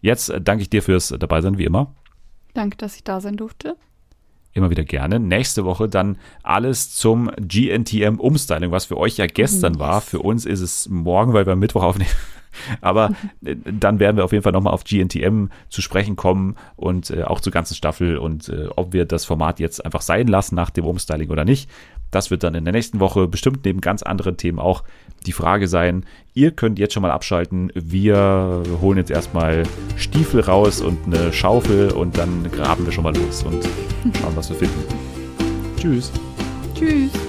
[0.02, 1.94] Jetzt danke ich dir fürs Dabeisein, wie immer.
[2.54, 3.76] Danke, dass ich da sein durfte
[4.54, 5.20] immer wieder gerne.
[5.20, 9.80] Nächste Woche dann alles zum GNTM Umstyling, was für euch ja gestern yes.
[9.80, 10.02] war.
[10.02, 12.10] Für uns ist es morgen, weil wir am Mittwoch aufnehmen.
[12.82, 13.12] Aber
[13.44, 17.24] äh, dann werden wir auf jeden Fall nochmal auf GNTM zu sprechen kommen und äh,
[17.24, 20.70] auch zur ganzen Staffel und äh, ob wir das Format jetzt einfach sein lassen nach
[20.70, 21.70] dem Umstyling oder nicht.
[22.12, 24.84] Das wird dann in der nächsten Woche bestimmt neben ganz anderen Themen auch
[25.26, 26.06] die Frage sein.
[26.34, 27.72] Ihr könnt jetzt schon mal abschalten.
[27.76, 29.64] Wir holen jetzt erstmal
[29.98, 33.64] Stiefel raus und eine Schaufel und dann graben wir schon mal los und
[34.20, 34.84] schauen, was wir finden.
[35.78, 36.12] Tschüss.
[36.76, 37.29] Tschüss.